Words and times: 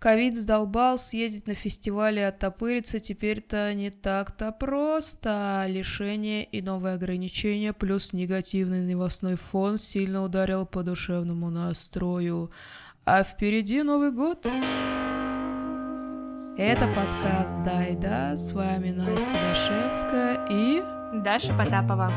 Ковид 0.00 0.34
сдолбал, 0.34 0.96
съездить 0.96 1.46
на 1.46 1.54
фестивале 1.54 2.26
оттопыриться 2.26 3.00
теперь-то 3.00 3.74
не 3.74 3.90
так-то 3.90 4.50
просто. 4.50 5.66
Лишение 5.68 6.42
и 6.42 6.62
новые 6.62 6.94
ограничения, 6.94 7.74
плюс 7.74 8.14
негативный 8.14 8.80
новостной 8.80 9.36
фон 9.36 9.76
сильно 9.76 10.22
ударил 10.22 10.64
по 10.64 10.82
душевному 10.82 11.50
настрою. 11.50 12.50
А 13.04 13.22
впереди 13.24 13.82
Новый 13.82 14.10
год. 14.10 14.46
Это 16.56 16.86
подкаст 16.86 17.56
«Да 17.66 17.84
и 17.86 17.94
да», 17.94 18.38
с 18.38 18.52
вами 18.52 18.92
Настя 18.92 19.32
Дашевская 19.32 20.46
и... 20.50 20.82
Даша 21.22 21.52
Потапова. 21.52 22.10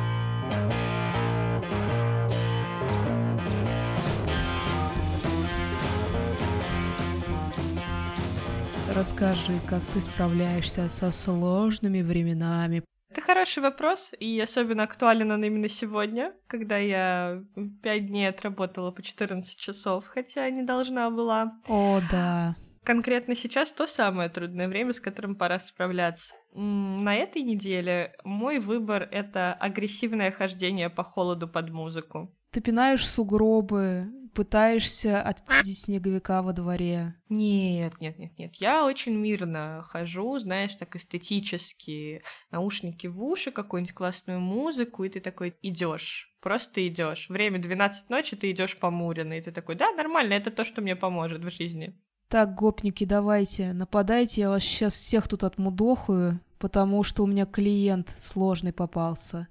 Расскажи, 8.96 9.60
как 9.68 9.82
ты 9.92 10.02
справляешься 10.02 10.88
со 10.90 11.12
сложными 11.12 12.04
временами. 12.04 12.84
Это 13.10 13.22
хороший 13.22 13.64
вопрос, 13.64 14.12
и 14.20 14.40
особенно 14.40 14.84
актуален 14.84 15.32
он 15.32 15.44
именно 15.44 15.68
сегодня, 15.68 16.34
когда 16.46 16.78
я 16.78 17.44
пять 17.82 18.06
дней 18.08 18.28
отработала 18.28 18.92
по 18.92 19.02
14 19.02 19.58
часов, 19.58 20.06
хотя 20.06 20.48
не 20.52 20.62
должна 20.62 21.10
была. 21.10 21.54
О, 21.68 22.02
да. 22.12 22.56
Конкретно 22.84 23.36
сейчас 23.36 23.72
то 23.72 23.88
самое 23.88 24.30
трудное 24.30 24.68
время, 24.68 24.94
с 24.94 25.00
которым 25.00 25.36
пора 25.36 25.60
справляться. 25.60 26.36
На 26.54 27.16
этой 27.16 27.42
неделе 27.42 28.14
мой 28.24 28.60
выбор— 28.60 29.10
это 29.12 29.54
агрессивное 29.54 30.32
хождение 30.32 30.92
по 30.92 31.04
холоду 31.04 31.48
под 31.48 31.72
музыку. 31.72 32.32
Ты 32.52 32.62
пинаешь 32.62 33.08
сугробы, 33.08 34.06
пытаешься 34.34 35.22
отпиздить 35.22 35.80
снеговика 35.80 36.42
во 36.42 36.54
дворе. 36.54 37.16
Нет, 37.30 37.94
нет, 38.00 38.18
нет, 38.20 38.38
нет. 38.38 38.56
Я 38.56 38.86
очень 38.86 39.16
мирно 39.16 39.84
хожу, 39.86 40.38
знаешь, 40.40 40.76
так 40.76 40.96
эстетически, 40.96 42.24
наушники 42.52 43.08
в 43.08 43.24
уши, 43.24 43.52
какую-нибудь 43.52 43.94
классную 43.94 44.40
музыку, 44.40 45.04
и 45.04 45.10
ты 45.10 45.20
такой 45.20 45.56
идешь. 45.62 46.36
Просто 46.42 46.86
идешь. 46.88 47.30
Время 47.30 47.60
12 47.60 48.10
ночи, 48.10 48.36
ты 48.36 48.52
идешь 48.52 48.78
по 48.78 48.90
Мурино, 48.90 49.34
и 49.34 49.42
ты 49.42 49.52
такой, 49.52 49.76
да, 49.76 49.92
нормально, 49.92 50.34
это 50.34 50.52
то, 50.52 50.64
что 50.64 50.82
мне 50.82 50.96
поможет 50.96 51.44
в 51.44 51.50
жизни. 51.50 51.98
Так, 52.28 52.56
гопники, 52.56 53.04
давайте, 53.04 53.74
нападайте, 53.74 54.42
я 54.42 54.50
вас 54.50 54.64
сейчас 54.64 54.96
всех 54.96 55.28
тут 55.28 55.44
отмудохаю, 55.44 56.40
потому 56.58 57.04
что 57.04 57.24
у 57.24 57.28
меня 57.28 57.46
клиент 57.46 58.10
сложный 58.20 58.74
попался. 58.74 59.48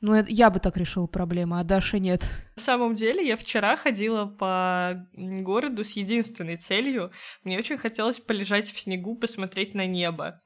Ну, 0.00 0.14
я 0.26 0.50
бы 0.50 0.60
так 0.60 0.76
решила 0.76 1.06
проблему, 1.06 1.56
а 1.56 1.64
Даша 1.64 1.98
нет. 1.98 2.22
На 2.56 2.62
самом 2.62 2.94
деле, 2.94 3.26
я 3.26 3.36
вчера 3.36 3.76
ходила 3.76 4.24
по 4.24 5.06
городу 5.12 5.84
с 5.84 5.92
единственной 5.92 6.56
целью. 6.56 7.12
Мне 7.44 7.58
очень 7.58 7.76
хотелось 7.76 8.18
полежать 8.18 8.70
в 8.70 8.80
снегу, 8.80 9.14
посмотреть 9.14 9.74
на 9.74 9.86
небо. 9.86 10.40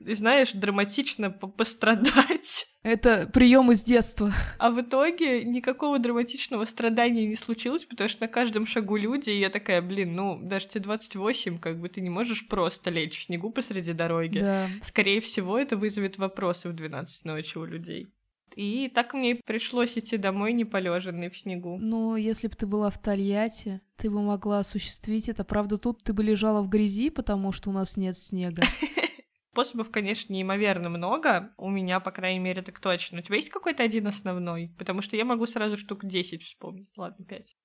И 0.00 0.14
знаешь, 0.14 0.52
драматично 0.52 1.30
пострадать. 1.30 2.66
Это 2.82 3.28
прием 3.32 3.72
из 3.72 3.82
детства. 3.82 4.32
А 4.58 4.70
в 4.70 4.80
итоге 4.80 5.42
никакого 5.42 5.98
драматичного 5.98 6.64
страдания 6.66 7.26
не 7.26 7.34
случилось, 7.34 7.84
потому 7.84 8.08
что 8.08 8.22
на 8.22 8.28
каждом 8.28 8.66
шагу 8.66 8.96
люди, 8.96 9.30
и 9.30 9.40
я 9.40 9.50
такая, 9.50 9.82
блин, 9.82 10.14
ну, 10.14 10.38
даже 10.40 10.68
тебе 10.68 10.82
28, 10.82 11.58
как 11.58 11.80
бы 11.80 11.88
ты 11.88 12.00
не 12.00 12.10
можешь 12.10 12.46
просто 12.46 12.90
лечь 12.90 13.18
в 13.18 13.24
снегу 13.24 13.50
посреди 13.50 13.92
дороги. 13.92 14.38
Да. 14.38 14.68
Скорее 14.84 15.20
всего, 15.20 15.58
это 15.58 15.76
вызовет 15.76 16.18
вопросы 16.18 16.68
в 16.68 16.74
12 16.74 17.24
ночи 17.24 17.58
у 17.58 17.64
людей. 17.64 18.08
И 18.56 18.88
так 18.88 19.12
мне 19.12 19.34
пришлось 19.34 19.98
идти 19.98 20.16
домой 20.16 20.54
неполеженной 20.54 21.28
в 21.28 21.36
снегу. 21.36 21.76
Но 21.78 22.16
если 22.16 22.48
бы 22.48 22.56
ты 22.56 22.66
была 22.66 22.88
в 22.88 22.98
Тольятти, 22.98 23.82
ты 23.96 24.10
бы 24.10 24.22
могла 24.22 24.60
осуществить 24.60 25.28
это. 25.28 25.44
Правда, 25.44 25.76
тут 25.76 26.02
ты 26.02 26.14
бы 26.14 26.24
лежала 26.24 26.62
в 26.62 26.68
грязи, 26.68 27.10
потому 27.10 27.52
что 27.52 27.68
у 27.68 27.74
нас 27.74 27.98
нет 27.98 28.16
снега. 28.16 28.62
Способов, 29.52 29.90
конечно, 29.90 30.32
неимоверно 30.32 30.88
много. 30.88 31.54
У 31.58 31.68
меня, 31.68 32.00
по 32.00 32.10
крайней 32.10 32.40
мере, 32.40 32.62
так 32.62 32.80
точно. 32.80 33.18
У 33.18 33.22
тебя 33.22 33.36
есть 33.36 33.50
какой-то 33.50 33.82
один 33.82 34.06
основной? 34.06 34.74
Потому 34.78 35.02
что 35.02 35.16
я 35.16 35.26
могу 35.26 35.46
сразу 35.46 35.76
штук 35.76 36.06
10 36.06 36.42
вспомнить. 36.42 36.88
Ладно, 36.96 37.26
5. 37.26 37.56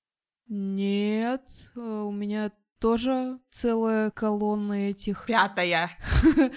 Нет, 0.48 1.42
э, 1.74 1.80
у 1.80 2.12
меня 2.12 2.52
тоже 2.82 3.38
целая 3.52 4.10
колонна 4.10 4.90
этих... 4.90 5.24
Пятая. 5.26 5.90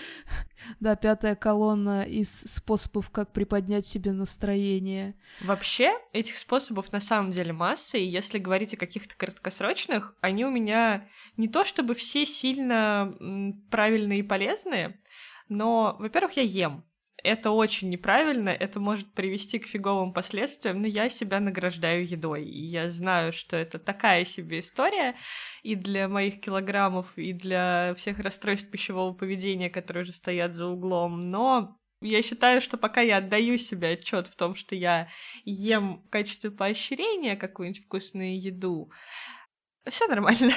Да, 0.80 0.96
пятая 0.96 1.36
колонна 1.36 2.04
из 2.04 2.32
способов, 2.32 3.12
как 3.12 3.34
приподнять 3.34 3.86
себе 3.86 4.14
настроение. 4.14 5.14
Вообще, 5.42 5.94
этих 6.12 6.38
способов 6.38 6.92
на 6.92 7.02
самом 7.02 7.32
деле 7.32 7.54
масса, 7.54 7.98
и 7.98 8.04
если 8.04 8.40
говорить 8.40 8.74
о 8.74 8.78
каких-то 8.78 9.16
краткосрочных, 9.16 10.16
они 10.22 10.44
у 10.44 10.50
меня 10.50 11.08
не 11.38 11.48
то 11.48 11.66
чтобы 11.66 11.94
все 11.94 12.26
сильно 12.26 13.14
правильные 13.70 14.20
и 14.20 14.24
полезные, 14.24 15.00
но, 15.50 15.98
во-первых, 16.00 16.38
я 16.38 16.44
ем 16.44 16.84
это 17.26 17.52
очень 17.52 17.90
неправильно, 17.90 18.50
это 18.50 18.80
может 18.80 19.12
привести 19.14 19.60
к 19.60 19.68
фиговым 19.68 20.14
последствиям, 20.14 20.82
но 20.82 20.88
я 20.88 21.10
себя 21.10 21.40
награждаю 21.40 22.08
едой, 22.08 22.46
и 22.46 22.64
я 22.64 22.90
знаю, 22.92 23.34
что 23.34 23.56
это 23.56 23.80
такая 23.80 24.26
себе 24.26 24.60
история 24.60 25.16
и 25.64 25.76
для 25.76 26.08
моих 26.08 26.40
килограммов, 26.40 27.18
и 27.18 27.34
для 27.34 27.96
всех 27.98 28.20
расстройств 28.20 28.70
пищевого 28.70 29.14
поведения, 29.14 29.70
которые 29.70 30.04
уже 30.04 30.14
стоят 30.14 30.54
за 30.54 30.68
углом, 30.68 31.20
но 31.20 31.80
я 32.02 32.22
считаю, 32.22 32.62
что 32.62 32.78
пока 32.78 33.02
я 33.02 33.18
отдаю 33.18 33.58
себе 33.58 33.94
отчет 33.94 34.28
в 34.28 34.36
том, 34.36 34.54
что 34.54 34.76
я 34.76 35.10
ем 35.44 36.04
в 36.06 36.10
качестве 36.10 36.52
поощрения 36.52 37.36
какую-нибудь 37.36 37.84
вкусную 37.84 38.40
еду, 38.40 38.92
все 39.90 40.08
нормально. 40.08 40.54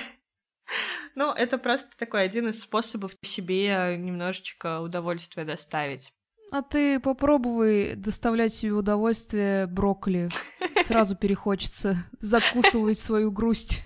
Но 1.15 1.33
это 1.33 1.57
просто 1.59 1.97
такой 1.97 2.25
один 2.25 2.49
из 2.49 2.61
способов 2.61 3.13
себе 3.23 3.97
немножечко 3.97 4.81
удовольствия 4.81 5.45
доставить. 5.45 6.13
А 6.51 6.63
ты 6.63 6.99
попробуй 6.99 7.95
доставлять 7.95 8.55
себе 8.55 8.73
удовольствие 8.73 9.67
брокколи. 9.67 10.29
Сразу 10.85 11.17
перехочется 11.17 11.97
закусывать 12.21 12.99
свою 12.99 13.31
грусть. 13.31 13.83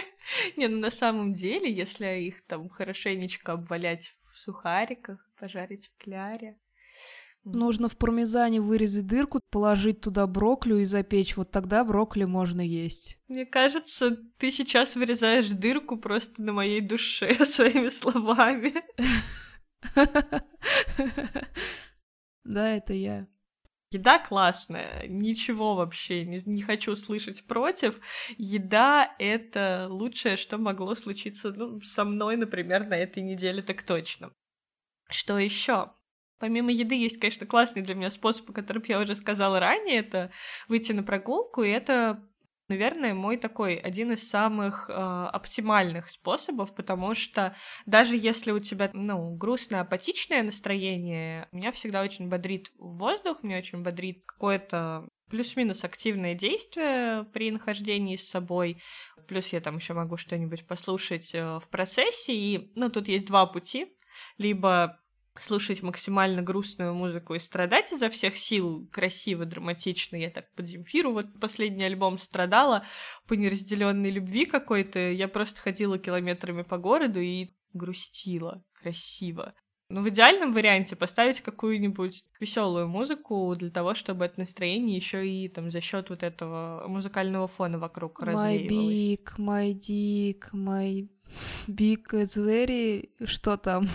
Не, 0.56 0.68
ну 0.68 0.78
на 0.78 0.90
самом 0.90 1.32
деле, 1.32 1.72
если 1.72 2.20
их 2.20 2.46
там 2.46 2.68
хорошенечко 2.68 3.52
обвалять 3.52 4.14
в 4.32 4.38
сухариках, 4.38 5.18
пожарить 5.38 5.88
в 5.88 6.02
кляре. 6.02 6.56
Нужно 7.44 7.88
в 7.88 7.98
пармезане 7.98 8.60
вырезать 8.60 9.06
дырку, 9.06 9.40
положить 9.50 10.00
туда 10.00 10.26
брокколи 10.26 10.80
и 10.80 10.84
запечь. 10.86 11.36
Вот 11.36 11.50
тогда 11.50 11.84
брокколи 11.84 12.24
можно 12.24 12.62
есть. 12.62 13.18
Мне 13.28 13.44
кажется, 13.44 14.16
ты 14.38 14.50
сейчас 14.50 14.96
вырезаешь 14.96 15.50
дырку 15.50 15.98
просто 15.98 16.40
на 16.42 16.52
моей 16.52 16.80
душе 16.80 17.34
своими 17.44 17.88
словами. 17.88 18.72
Да, 22.44 22.68
это 22.68 22.92
я. 22.92 23.26
Еда 23.90 24.18
классная, 24.18 25.06
ничего 25.06 25.76
вообще 25.76 26.24
не, 26.24 26.42
не 26.46 26.62
хочу 26.62 26.96
слышать 26.96 27.46
против. 27.46 28.00
Еда— 28.36 29.14
это 29.18 29.86
лучшее, 29.88 30.36
что 30.36 30.58
могло 30.58 30.94
случиться 30.96 31.52
ну, 31.52 31.80
со 31.80 32.04
мной, 32.04 32.36
например, 32.36 32.86
на 32.86 32.94
этой 32.94 33.22
неделе 33.22 33.62
так 33.62 33.82
точно. 33.84 34.32
Что 35.08 35.38
еще? 35.38 35.92
Помимо 36.40 36.72
еды 36.72 36.96
есть, 36.96 37.20
конечно, 37.20 37.46
классный 37.46 37.82
для 37.82 37.94
меня 37.94 38.10
способ, 38.10 38.50
о 38.50 38.52
котором 38.52 38.82
я 38.88 38.98
уже 38.98 39.14
сказала 39.14 39.60
ранее, 39.60 40.00
это 40.00 40.32
выйти 40.66 40.90
на 40.90 41.04
прогулку, 41.04 41.62
и 41.62 41.70
это 41.70 42.28
наверное, 42.68 43.14
мой 43.14 43.36
такой 43.36 43.76
один 43.76 44.12
из 44.12 44.28
самых 44.28 44.88
э, 44.88 44.92
оптимальных 44.92 46.10
способов, 46.10 46.74
потому 46.74 47.14
что 47.14 47.54
даже 47.86 48.16
если 48.16 48.50
у 48.52 48.60
тебя, 48.60 48.90
ну, 48.92 49.34
грустное, 49.34 49.80
апатичное 49.80 50.42
настроение, 50.42 51.48
меня 51.52 51.72
всегда 51.72 52.02
очень 52.02 52.28
бодрит 52.28 52.70
воздух, 52.78 53.42
меня 53.42 53.58
очень 53.58 53.82
бодрит 53.82 54.24
какое-то 54.26 55.08
плюс-минус 55.28 55.84
активное 55.84 56.34
действие 56.34 57.24
при 57.32 57.50
нахождении 57.50 58.16
с 58.16 58.28
собой. 58.28 58.78
Плюс 59.26 59.52
я 59.52 59.60
там 59.60 59.76
еще 59.76 59.94
могу 59.94 60.16
что-нибудь 60.16 60.66
послушать 60.66 61.34
э, 61.34 61.58
в 61.58 61.68
процессе. 61.70 62.34
И, 62.34 62.72
ну, 62.76 62.90
тут 62.90 63.08
есть 63.08 63.26
два 63.26 63.46
пути. 63.46 63.96
Либо 64.38 65.00
слушать 65.36 65.82
максимально 65.82 66.42
грустную 66.42 66.94
музыку 66.94 67.34
и 67.34 67.38
страдать 67.38 67.92
изо 67.92 68.08
всех 68.08 68.36
сил, 68.36 68.88
красиво, 68.92 69.44
драматично. 69.44 70.16
Я 70.16 70.30
так 70.30 70.52
под 70.54 70.68
Земфиру 70.68 71.12
вот 71.12 71.26
последний 71.40 71.84
альбом 71.84 72.18
страдала 72.18 72.84
по 73.26 73.34
неразделенной 73.34 74.10
любви 74.10 74.44
какой-то. 74.44 74.98
Я 74.98 75.28
просто 75.28 75.60
ходила 75.60 75.98
километрами 75.98 76.62
по 76.62 76.78
городу 76.78 77.20
и 77.20 77.50
грустила 77.72 78.64
красиво. 78.80 79.54
Ну, 79.90 80.02
в 80.02 80.08
идеальном 80.08 80.52
варианте 80.52 80.96
поставить 80.96 81.40
какую-нибудь 81.40 82.24
веселую 82.40 82.88
музыку 82.88 83.54
для 83.56 83.70
того, 83.70 83.94
чтобы 83.94 84.24
это 84.24 84.40
настроение 84.40 84.96
еще 84.96 85.28
и 85.28 85.48
там 85.48 85.70
за 85.70 85.80
счет 85.80 86.08
вот 86.10 86.22
этого 86.22 86.86
музыкального 86.88 87.46
фона 87.48 87.78
вокруг 87.78 88.22
my 88.22 88.32
развеивалось. 88.32 88.98
My 88.98 89.16
big, 89.16 89.38
my 89.38 89.72
dick, 89.74 90.52
my 90.52 91.08
big 91.68 92.02
is 92.12 92.36
very... 92.36 93.10
Что 93.26 93.56
там? 93.56 93.88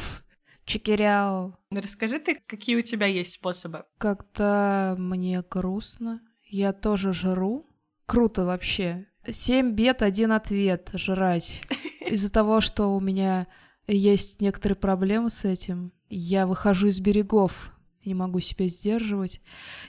Чекиряо. 0.69 1.57
Расскажи 1.71 2.19
ты, 2.19 2.35
какие 2.45 2.75
у 2.75 2.83
тебя 2.83 3.07
есть 3.07 3.33
способы? 3.33 3.85
Когда 3.97 4.95
мне 4.99 5.43
грустно, 5.49 6.21
я 6.45 6.73
тоже 6.73 7.11
жру. 7.11 7.65
Круто 8.05 8.45
вообще. 8.45 9.07
Семь 9.27 9.71
бед, 9.71 10.03
один 10.03 10.31
ответ— 10.31 10.91
жрать. 10.93 11.63
Из-за 12.07 12.31
того, 12.31 12.61
что 12.61 12.95
у 12.95 12.99
меня 12.99 13.47
есть 13.87 14.41
некоторые 14.41 14.75
проблемы 14.75 15.31
с 15.31 15.43
этим, 15.43 15.91
я 16.07 16.45
выхожу 16.45 16.85
из 16.85 16.99
берегов, 16.99 17.73
не 18.05 18.13
могу 18.13 18.39
себя 18.39 18.67
сдерживать. 18.67 19.41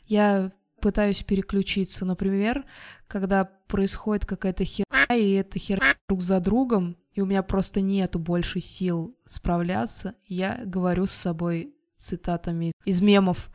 Я 0.07 0.51
пытаюсь 0.81 1.23
переключиться. 1.23 2.07
Например, 2.07 2.65
когда 3.07 3.45
происходит 3.45 4.25
какая-то 4.25 4.65
херня, 4.65 5.15
и 5.15 5.33
эта 5.33 5.59
херня 5.59 5.95
друг 6.09 6.23
за 6.23 6.41
другом, 6.41 6.97
у 7.21 7.27
меня 7.27 7.43
просто 7.43 7.81
нету 7.81 8.19
больше 8.19 8.61
сил 8.61 9.17
справляться, 9.27 10.15
я 10.27 10.61
говорю 10.65 11.07
с 11.07 11.13
собой 11.13 11.75
цитатами 11.97 12.73
из 12.85 13.01
мемов. 13.01 13.51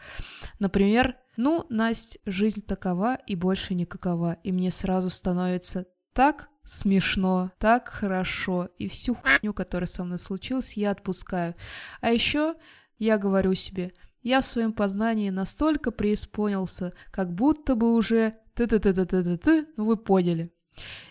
Например, 0.59 1.17
«Ну, 1.37 1.65
Настя, 1.69 2.19
жизнь 2.25 2.65
такова 2.65 3.15
и 3.15 3.35
больше 3.35 3.73
никакова». 3.73 4.37
И 4.43 4.51
мне 4.51 4.71
сразу 4.71 5.09
становится 5.09 5.85
так 6.13 6.49
смешно, 6.63 7.51
так 7.59 7.89
хорошо, 7.89 8.69
и 8.77 8.87
всю 8.87 9.15
хуйню, 9.15 9.53
которая 9.53 9.87
со 9.87 10.03
мной 10.03 10.19
случилась, 10.19 10.77
я 10.77 10.91
отпускаю. 10.91 11.55
А 12.01 12.09
еще 12.09 12.55
я 12.97 13.17
говорю 13.17 13.53
себе, 13.53 13.93
я 14.23 14.41
в 14.41 14.45
своем 14.45 14.73
познании 14.73 15.29
настолько 15.29 15.91
преисполнился, 15.91 16.93
как 17.11 17.33
будто 17.33 17.75
бы 17.75 17.93
уже 17.93 18.35
ты-ты-ты-ты-ты-ты, 18.55 19.67
ну 19.77 19.85
вы 19.85 19.97
поняли. 19.97 20.51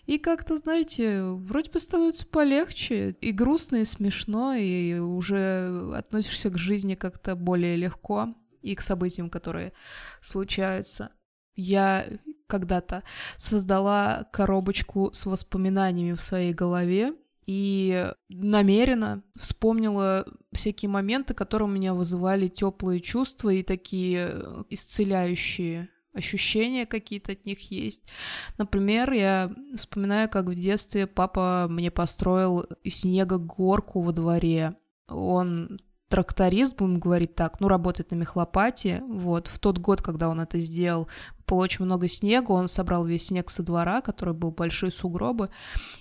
И 0.06 0.18
как-то, 0.18 0.58
знаете, 0.58 1.22
вроде 1.22 1.70
бы 1.70 1.80
становится 1.80 2.26
полегче, 2.26 3.16
и 3.20 3.32
грустно, 3.32 3.76
и 3.76 3.84
смешно, 3.84 4.54
и 4.54 4.98
уже 4.98 5.92
относишься 5.94 6.50
к 6.50 6.58
жизни 6.58 6.94
как-то 6.94 7.36
более 7.36 7.76
легко, 7.76 8.34
и 8.62 8.74
к 8.74 8.80
событиям, 8.80 9.30
которые 9.30 9.72
случаются. 10.22 11.10
Я 11.56 12.06
когда-то 12.46 13.02
создала 13.38 14.24
коробочку 14.32 15.10
с 15.12 15.24
воспоминаниями 15.26 16.12
в 16.12 16.20
своей 16.20 16.52
голове, 16.52 17.14
и 17.46 18.10
намеренно 18.28 19.22
вспомнила 19.36 20.26
всякие 20.52 20.88
моменты, 20.88 21.34
которые 21.34 21.68
у 21.68 21.70
меня 21.70 21.92
вызывали 21.92 22.48
теплые 22.48 23.00
чувства 23.00 23.50
и 23.50 23.62
такие 23.62 24.64
исцеляющие 24.70 25.90
ощущения 26.14 26.86
какие-то 26.86 27.32
от 27.32 27.44
них 27.44 27.70
есть. 27.70 28.02
Например, 28.56 29.12
я 29.12 29.52
вспоминаю, 29.76 30.28
как 30.28 30.46
в 30.46 30.54
детстве 30.54 31.06
папа 31.06 31.66
мне 31.68 31.90
построил 31.90 32.60
из 32.82 33.00
снега 33.00 33.38
горку 33.38 34.00
во 34.00 34.12
дворе. 34.12 34.76
Он 35.08 35.78
тракторист, 36.08 36.76
будем 36.76 37.00
говорить 37.00 37.34
так, 37.34 37.60
ну, 37.60 37.68
работает 37.68 38.12
на 38.12 38.14
мехлопате, 38.14 39.02
вот, 39.08 39.48
в 39.48 39.58
тот 39.58 39.78
год, 39.78 40.00
когда 40.00 40.28
он 40.28 40.40
это 40.40 40.60
сделал, 40.60 41.08
было 41.46 41.62
очень 41.62 41.84
много 41.84 42.08
снега, 42.08 42.52
он 42.52 42.68
собрал 42.68 43.04
весь 43.04 43.26
снег 43.26 43.50
со 43.50 43.62
двора, 43.62 44.00
который 44.00 44.34
был 44.34 44.52
большие 44.52 44.92
сугробы, 44.92 45.50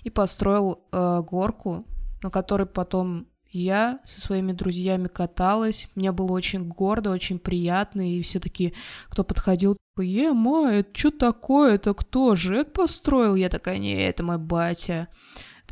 и 0.02 0.10
построил 0.10 0.86
э, 0.92 1.20
горку, 1.22 1.84
на 2.22 2.30
которой 2.30 2.66
потом 2.66 3.26
я 3.54 4.00
со 4.04 4.20
своими 4.20 4.52
друзьями 4.52 5.08
каталась, 5.08 5.88
мне 5.94 6.12
было 6.12 6.32
очень 6.32 6.68
гордо, 6.68 7.10
очень 7.10 7.38
приятно, 7.38 8.10
и 8.10 8.22
все 8.22 8.40
таки 8.40 8.74
кто 9.08 9.24
подходил, 9.24 9.76
е, 9.98 10.32
ма, 10.32 10.72
это 10.72 10.98
что 10.98 11.10
такое, 11.10 11.74
это 11.74 11.94
кто, 11.94 12.34
Жек 12.34 12.72
построил? 12.72 13.34
Я 13.36 13.48
такая, 13.48 13.78
не, 13.78 13.94
это 13.94 14.22
мой 14.22 14.38
батя. 14.38 15.08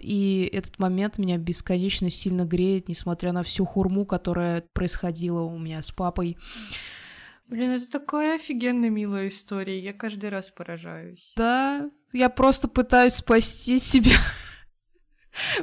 И 0.01 0.49
этот 0.53 0.79
момент 0.79 1.19
меня 1.19 1.37
бесконечно 1.39 2.11
сильно 2.11 2.45
греет, 2.45 2.89
несмотря 2.89 3.33
на 3.33 3.43
всю 3.43 3.65
хурму, 3.65 4.07
которая 4.07 4.65
происходила 4.73 5.43
у 5.43 5.59
меня 5.59 5.83
с 5.83 5.91
папой. 5.91 6.39
Блин, 7.47 7.73
это 7.73 7.91
такая 7.91 8.37
офигенно 8.37 8.89
милая 8.89 9.29
история, 9.29 9.79
я 9.79 9.93
каждый 9.93 10.31
раз 10.31 10.51
поражаюсь. 10.51 11.33
Да, 11.37 11.91
я 12.13 12.31
просто 12.31 12.69
пытаюсь 12.69 13.15
спасти 13.15 13.79
себя. 13.79 14.17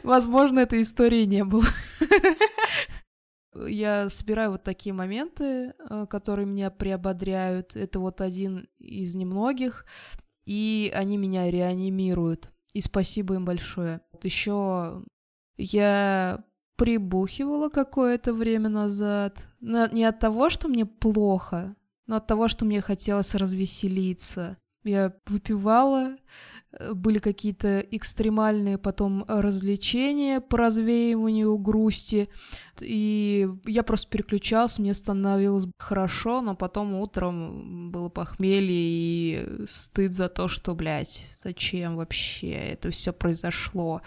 Возможно, 0.04 0.60
этой 0.60 0.81
истории 0.81 1.25
не 1.25 1.44
было. 1.44 1.66
Я 3.68 4.10
собираю 4.10 4.51
вот 4.51 4.63
такие 4.63 4.94
моменты, 4.94 5.74
э, 5.89 6.06
которые 6.10 6.45
меня 6.45 6.69
приободряют. 6.69 7.75
Это 7.75 8.00
вот 8.00 8.21
один 8.21 8.68
из 8.80 9.16
немногих, 9.16 9.86
и 10.45 10.92
они 10.95 11.18
меня 11.18 11.50
реанимируют. 11.50 12.51
И 12.74 12.81
спасибо 12.81 13.36
им 13.36 13.45
большое. 13.45 14.01
Еще 14.21 15.04
я 15.57 16.44
прибухивала 16.75 17.69
какое-то 17.69 18.33
время 18.33 18.69
назад. 18.69 19.44
Но 19.60 19.88
не 19.88 20.06
от 20.06 20.19
того, 20.19 20.50
что 20.50 20.68
мне 20.68 20.86
плохо, 20.86 21.75
но 22.07 22.16
от 22.18 22.27
того, 22.27 22.48
что 22.48 22.66
мне 22.66 22.81
хотелось 22.81 23.36
развеселиться. 23.36 24.57
Я 24.83 25.13
выпивала, 25.25 26.17
Э, 26.71 26.93
были 26.93 27.19
какие-то 27.19 27.79
экстремальные 27.79 28.77
потом 28.77 29.25
развлечения 29.27 30.39
по 30.39 30.57
развеиванию 30.57 31.57
грусти, 31.57 32.29
и 32.79 33.49
я 33.65 33.83
просто 33.83 34.09
переключался, 34.09 34.81
мне 34.81 34.93
становилось 34.93 35.65
хорошо, 35.77 36.41
но 36.41 36.55
потом 36.55 36.93
утром 36.95 37.91
было 37.91 38.09
похмелье 38.09 38.69
и 38.69 39.65
стыд 39.65 40.13
за 40.13 40.29
то, 40.29 40.47
что, 40.47 40.75
блядь, 40.75 41.35
зачем 41.43 41.95
вообще 41.95 42.51
это 42.51 42.91
все 42.91 43.13
произошло. 43.13 44.01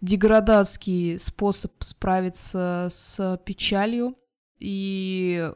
Деградатский 0.00 1.18
способ 1.18 1.72
справиться 1.82 2.88
с 2.90 3.38
печалью, 3.44 4.16
и 4.58 5.52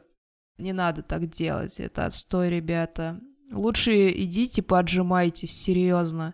не 0.57 0.73
надо 0.73 1.01
так 1.01 1.27
делать, 1.27 1.79
это 1.79 2.05
отстой, 2.05 2.49
ребята. 2.49 3.19
Лучше 3.51 4.11
идите, 4.11 4.61
поджимайтесь, 4.61 5.51
серьезно. 5.51 6.33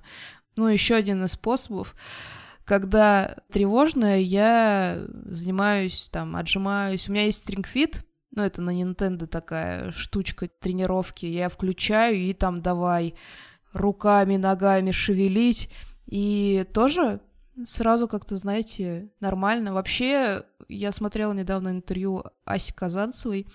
Ну, 0.55 0.67
еще 0.67 0.95
один 0.95 1.23
из 1.23 1.33
способов, 1.33 1.95
когда 2.65 3.37
тревожно, 3.51 4.19
я 4.19 5.05
занимаюсь, 5.25 6.09
там, 6.11 6.35
отжимаюсь. 6.35 7.07
У 7.07 7.11
меня 7.11 7.25
есть 7.25 7.39
стрингфит, 7.39 8.05
ну, 8.31 8.43
это 8.43 8.61
на 8.61 8.71
Nintendo 8.71 9.27
такая 9.27 9.91
штучка 9.91 10.47
тренировки. 10.47 11.25
Я 11.25 11.49
включаю 11.49 12.15
и 12.15 12.33
там 12.33 12.61
давай 12.61 13.15
руками, 13.73 14.37
ногами 14.37 14.91
шевелить. 14.91 15.69
И 16.05 16.65
тоже 16.73 17.19
сразу 17.65 18.07
как-то, 18.07 18.37
знаете, 18.37 19.11
нормально. 19.19 19.73
Вообще, 19.73 20.43
я 20.71 20.91
смотрела 20.91 21.33
недавно 21.33 21.69
интервью 21.69 22.23
Аси 22.45 22.73
Казанцевой, 22.73 23.47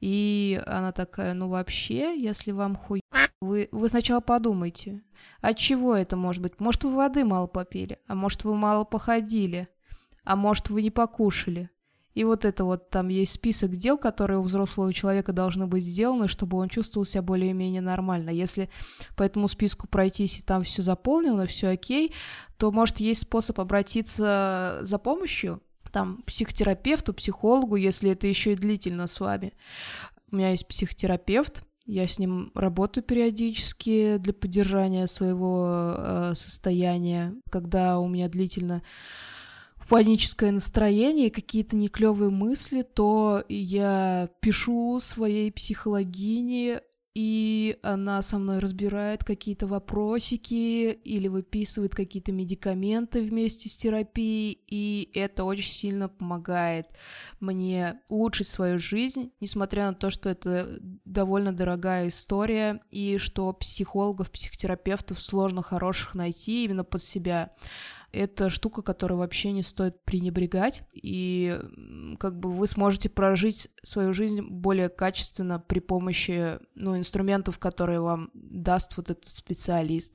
и 0.00 0.60
она 0.66 0.92
такая, 0.92 1.34
ну 1.34 1.48
вообще, 1.48 2.20
если 2.20 2.50
вам 2.52 2.76
хуй... 2.76 3.00
Вы, 3.40 3.68
вы 3.70 3.88
сначала 3.88 4.20
подумайте, 4.20 5.02
от 5.40 5.58
чего 5.58 5.94
это 5.94 6.16
может 6.16 6.42
быть? 6.42 6.58
Может, 6.58 6.84
вы 6.84 6.96
воды 6.96 7.24
мало 7.24 7.46
попили, 7.46 7.98
а 8.06 8.14
может, 8.14 8.44
вы 8.44 8.54
мало 8.54 8.84
походили, 8.84 9.68
а 10.24 10.36
может, 10.36 10.70
вы 10.70 10.82
не 10.82 10.90
покушали. 10.90 11.70
И 12.14 12.24
вот 12.24 12.46
это 12.46 12.64
вот 12.64 12.88
там 12.88 13.08
есть 13.08 13.34
список 13.34 13.72
дел, 13.72 13.98
которые 13.98 14.38
у 14.38 14.42
взрослого 14.42 14.90
человека 14.94 15.34
должны 15.34 15.66
быть 15.66 15.84
сделаны, 15.84 16.28
чтобы 16.28 16.56
он 16.56 16.70
чувствовал 16.70 17.04
себя 17.04 17.20
более-менее 17.20 17.82
нормально. 17.82 18.30
Если 18.30 18.70
по 19.16 19.22
этому 19.22 19.48
списку 19.48 19.86
пройтись 19.86 20.38
и 20.38 20.42
там 20.42 20.62
все 20.62 20.80
заполнено, 20.80 21.44
все 21.44 21.68
окей, 21.68 22.14
то 22.56 22.72
может 22.72 23.00
есть 23.00 23.20
способ 23.20 23.60
обратиться 23.60 24.78
за 24.80 24.98
помощью 24.98 25.60
там 25.96 26.22
психотерапевту, 26.26 27.14
психологу, 27.14 27.76
если 27.76 28.10
это 28.10 28.26
еще 28.26 28.52
и 28.52 28.56
длительно 28.56 29.06
с 29.06 29.18
вами. 29.18 29.54
У 30.30 30.36
меня 30.36 30.50
есть 30.50 30.68
психотерапевт, 30.68 31.62
я 31.86 32.06
с 32.06 32.18
ним 32.18 32.50
работаю 32.54 33.02
периодически 33.02 34.18
для 34.18 34.34
поддержания 34.34 35.06
своего 35.06 35.94
э, 35.96 36.32
состояния, 36.36 37.34
когда 37.48 37.98
у 37.98 38.08
меня 38.08 38.28
длительно 38.28 38.82
паническое 39.88 40.50
настроение, 40.50 41.30
какие-то 41.30 41.76
неклевые 41.76 42.28
мысли, 42.28 42.82
то 42.82 43.42
я 43.48 44.28
пишу 44.40 45.00
своей 45.00 45.50
психологине, 45.50 46.82
и 47.16 47.78
она 47.82 48.20
со 48.20 48.36
мной 48.36 48.58
разбирает 48.58 49.24
какие-то 49.24 49.66
вопросики 49.66 50.92
или 50.92 51.28
выписывает 51.28 51.94
какие-то 51.94 52.30
медикаменты 52.30 53.22
вместе 53.22 53.70
с 53.70 53.76
терапией, 53.78 54.60
и 54.66 55.10
это 55.14 55.44
очень 55.44 55.72
сильно 55.72 56.10
помогает 56.10 56.88
мне 57.40 58.00
улучшить 58.08 58.48
свою 58.48 58.78
жизнь, 58.78 59.32
несмотря 59.40 59.86
на 59.86 59.94
то, 59.94 60.10
что 60.10 60.28
это 60.28 60.76
довольно 61.06 61.54
дорогая 61.54 62.08
история, 62.08 62.82
и 62.90 63.16
что 63.16 63.50
психологов, 63.54 64.30
психотерапевтов 64.30 65.22
сложно 65.22 65.62
хороших 65.62 66.14
найти 66.14 66.64
именно 66.64 66.84
под 66.84 67.02
себя 67.02 67.54
это 68.12 68.50
штука, 68.50 68.82
которую 68.82 69.18
вообще 69.18 69.52
не 69.52 69.62
стоит 69.62 70.04
пренебрегать, 70.04 70.82
и 70.92 71.58
как 72.18 72.38
бы 72.38 72.50
вы 72.50 72.66
сможете 72.66 73.08
прожить 73.08 73.68
свою 73.82 74.12
жизнь 74.14 74.40
более 74.42 74.88
качественно 74.88 75.58
при 75.58 75.80
помощи 75.80 76.58
ну, 76.74 76.96
инструментов, 76.96 77.58
которые 77.58 78.00
вам 78.00 78.30
даст 78.34 78.96
вот 78.96 79.10
этот 79.10 79.28
специалист. 79.28 80.14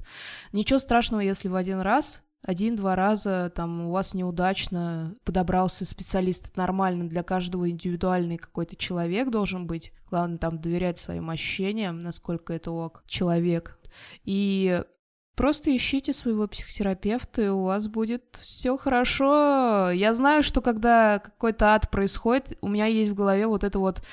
Ничего 0.52 0.80
страшного, 0.80 1.22
если 1.22 1.48
в 1.48 1.56
один 1.56 1.80
раз 1.80 2.22
один-два 2.44 2.96
раза 2.96 3.52
там 3.56 3.88
у 3.88 3.92
вас 3.92 4.14
неудачно 4.14 5.14
подобрался 5.24 5.86
специалист, 5.86 6.48
это 6.48 6.58
нормально, 6.58 7.08
для 7.08 7.22
каждого 7.22 7.70
индивидуальный 7.70 8.38
какой-то 8.38 8.76
человек 8.76 9.30
должен 9.30 9.68
быть. 9.68 9.94
Главное 10.10 10.40
там 10.40 10.60
доверять 10.60 10.98
своим 10.98 11.30
ощущениям, 11.30 12.00
насколько 12.00 12.54
это 12.54 12.72
ок 12.72 13.04
человек. 13.06 13.80
И 14.24 14.84
Просто 15.36 15.76
ищите 15.76 16.14
своего 16.14 16.48
психотерапевта, 16.48 17.42
и 17.42 17.48
у 17.48 17.64
вас 17.64 17.88
будет 17.88 18.38
все 18.42 18.78
хорошо. 18.78 19.90
Я 19.92 20.14
знаю, 20.14 20.44
что 20.44 20.62
когда 20.62 21.20
какой-то 21.20 21.74
ад 21.74 21.90
происходит, 21.90 22.58
у 22.62 22.68
меня 22.68 22.86
есть 22.86 23.12
в 23.12 23.16
голове 23.16 23.48
вот 23.48 23.64
это 23.64 23.80
вот 23.80 24.04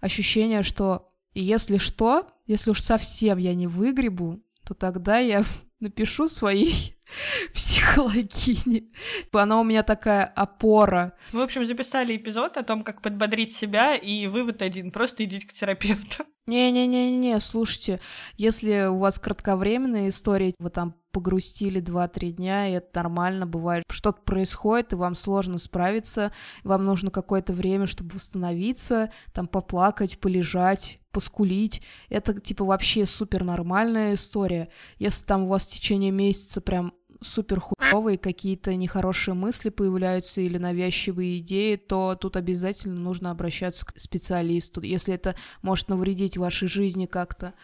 ощущение, 0.00 0.62
что 0.62 1.12
если 1.32 1.78
что, 1.78 2.28
если 2.46 2.70
уж 2.70 2.82
совсем 2.82 3.38
я 3.38 3.54
не 3.54 3.66
выгребу, 3.66 4.40
то 4.64 4.74
тогда 4.74 5.18
я 5.18 5.44
напишу 5.80 6.28
своей 6.28 6.93
психологине. 7.54 8.84
Она 9.32 9.60
у 9.60 9.64
меня 9.64 9.82
такая 9.82 10.24
опора. 10.24 11.14
Мы, 11.32 11.40
в 11.40 11.44
общем, 11.44 11.66
записали 11.66 12.16
эпизод 12.16 12.56
о 12.56 12.62
том, 12.62 12.82
как 12.82 13.02
подбодрить 13.02 13.54
себя, 13.54 13.96
и 13.96 14.26
вывод 14.26 14.62
один— 14.62 14.90
просто 14.92 15.24
идите 15.24 15.46
к 15.46 15.52
терапевту. 15.52 16.24
Не-не-не-не, 16.46 17.40
слушайте, 17.40 18.00
если 18.36 18.86
у 18.86 18.98
вас 18.98 19.18
кратковременная 19.18 20.08
история, 20.08 20.52
вы 20.58 20.68
там 20.68 20.94
погрустили 21.10 21.80
2-3 21.80 22.32
дня, 22.32 22.68
и 22.68 22.72
это 22.72 22.88
нормально, 22.96 23.46
бывает, 23.46 23.84
что-то 23.90 24.20
происходит, 24.22 24.92
и 24.92 24.96
вам 24.96 25.14
сложно 25.14 25.58
справиться, 25.58 26.32
вам 26.62 26.84
нужно 26.84 27.10
какое-то 27.10 27.54
время, 27.54 27.86
чтобы 27.86 28.14
восстановиться, 28.14 29.10
там 29.32 29.46
поплакать, 29.46 30.18
полежать, 30.18 30.98
поскулить, 31.14 31.80
это 32.10 32.38
типа 32.38 32.64
вообще 32.64 33.06
супер 33.06 33.44
нормальная 33.44 34.14
история. 34.14 34.68
Если 34.98 35.24
там 35.24 35.44
у 35.44 35.48
вас 35.48 35.66
в 35.66 35.70
течение 35.70 36.10
месяца 36.10 36.60
прям 36.60 36.92
супер 37.22 37.60
хуёвые 37.60 38.18
какие-то 38.18 38.74
нехорошие 38.74 39.34
мысли 39.34 39.70
появляются 39.70 40.40
или 40.40 40.58
навязчивые 40.58 41.38
идеи, 41.38 41.76
то 41.76 42.16
тут 42.16 42.36
обязательно 42.36 43.00
нужно 43.00 43.30
обращаться 43.30 43.86
к 43.86 43.98
специалисту, 43.98 44.82
если 44.82 45.14
это 45.14 45.34
может 45.62 45.88
навредить 45.88 46.36
вашей 46.36 46.68
жизни 46.68 47.06
как-то. 47.06 47.54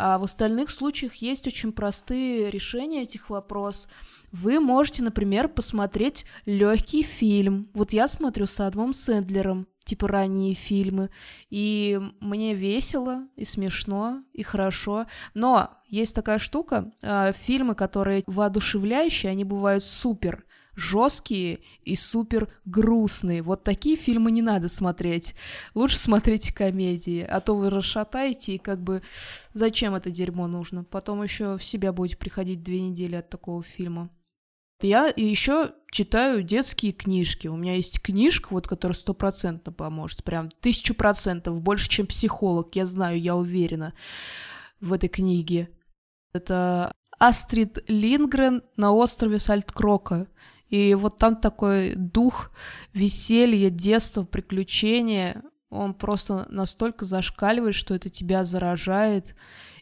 А 0.00 0.18
в 0.18 0.22
остальных 0.22 0.70
случаях 0.70 1.16
есть 1.16 1.48
очень 1.48 1.72
простые 1.72 2.50
решения 2.50 3.02
этих 3.02 3.30
вопросов. 3.30 3.90
Вы 4.30 4.60
можете, 4.60 5.02
например, 5.02 5.48
посмотреть 5.48 6.24
легкий 6.46 7.02
фильм. 7.02 7.68
Вот 7.74 7.92
я 7.92 8.06
смотрю 8.06 8.46
с 8.46 8.60
Адамом 8.60 8.92
Сэндлером 8.92 9.66
типа 9.88 10.08
ранние 10.08 10.54
фильмы, 10.54 11.10
и 11.50 12.00
мне 12.20 12.54
весело, 12.54 13.26
и 13.36 13.44
смешно, 13.44 14.22
и 14.32 14.42
хорошо. 14.42 15.06
Но 15.34 15.70
есть 15.88 16.14
такая 16.14 16.38
штука, 16.38 16.92
э, 17.00 17.32
фильмы, 17.32 17.74
которые 17.74 18.24
воодушевляющие, 18.26 19.30
они 19.30 19.44
бывают 19.44 19.82
супер 19.82 20.44
жесткие 20.78 21.58
и 21.82 21.96
супер 21.96 22.48
грустные. 22.64 23.42
Вот 23.42 23.64
такие 23.64 23.96
фильмы 23.96 24.30
не 24.30 24.42
надо 24.42 24.68
смотреть. 24.68 25.34
Лучше 25.74 25.96
смотреть 25.96 26.52
комедии, 26.52 27.20
а 27.20 27.40
то 27.40 27.56
вы 27.56 27.68
расшатаете 27.68 28.54
и 28.54 28.58
как 28.58 28.80
бы 28.80 29.02
зачем 29.54 29.96
это 29.96 30.10
дерьмо 30.10 30.46
нужно? 30.46 30.84
Потом 30.84 31.22
еще 31.22 31.56
в 31.56 31.64
себя 31.64 31.92
будете 31.92 32.16
приходить 32.16 32.62
две 32.62 32.80
недели 32.80 33.16
от 33.16 33.28
такого 33.28 33.62
фильма. 33.62 34.10
Я 34.80 35.12
еще 35.16 35.72
читаю 35.90 36.42
детские 36.42 36.92
книжки. 36.92 37.48
У 37.48 37.56
меня 37.56 37.74
есть 37.74 38.00
книжка, 38.00 38.48
вот, 38.50 38.68
которая 38.68 38.96
стопроцентно 38.96 39.72
поможет. 39.72 40.22
Прям 40.22 40.50
тысячу 40.50 40.94
процентов. 40.94 41.60
Больше, 41.60 41.88
чем 41.88 42.06
психолог. 42.06 42.76
Я 42.76 42.86
знаю, 42.86 43.20
я 43.20 43.34
уверена 43.34 43.92
в 44.80 44.92
этой 44.92 45.08
книге. 45.08 45.70
Это 46.32 46.92
Астрид 47.18 47.82
Лингрен 47.88 48.62
на 48.76 48.92
острове 48.92 49.40
Сальткрока. 49.40 50.28
И 50.68 50.94
вот 50.94 51.16
там 51.16 51.36
такой 51.36 51.96
дух 51.96 52.52
веселья, 52.92 53.70
детства, 53.70 54.22
приключения. 54.22 55.42
Он 55.70 55.92
просто 55.92 56.46
настолько 56.50 57.04
зашкаливает, 57.04 57.74
что 57.74 57.94
это 57.94 58.10
тебя 58.10 58.44
заражает 58.44 59.34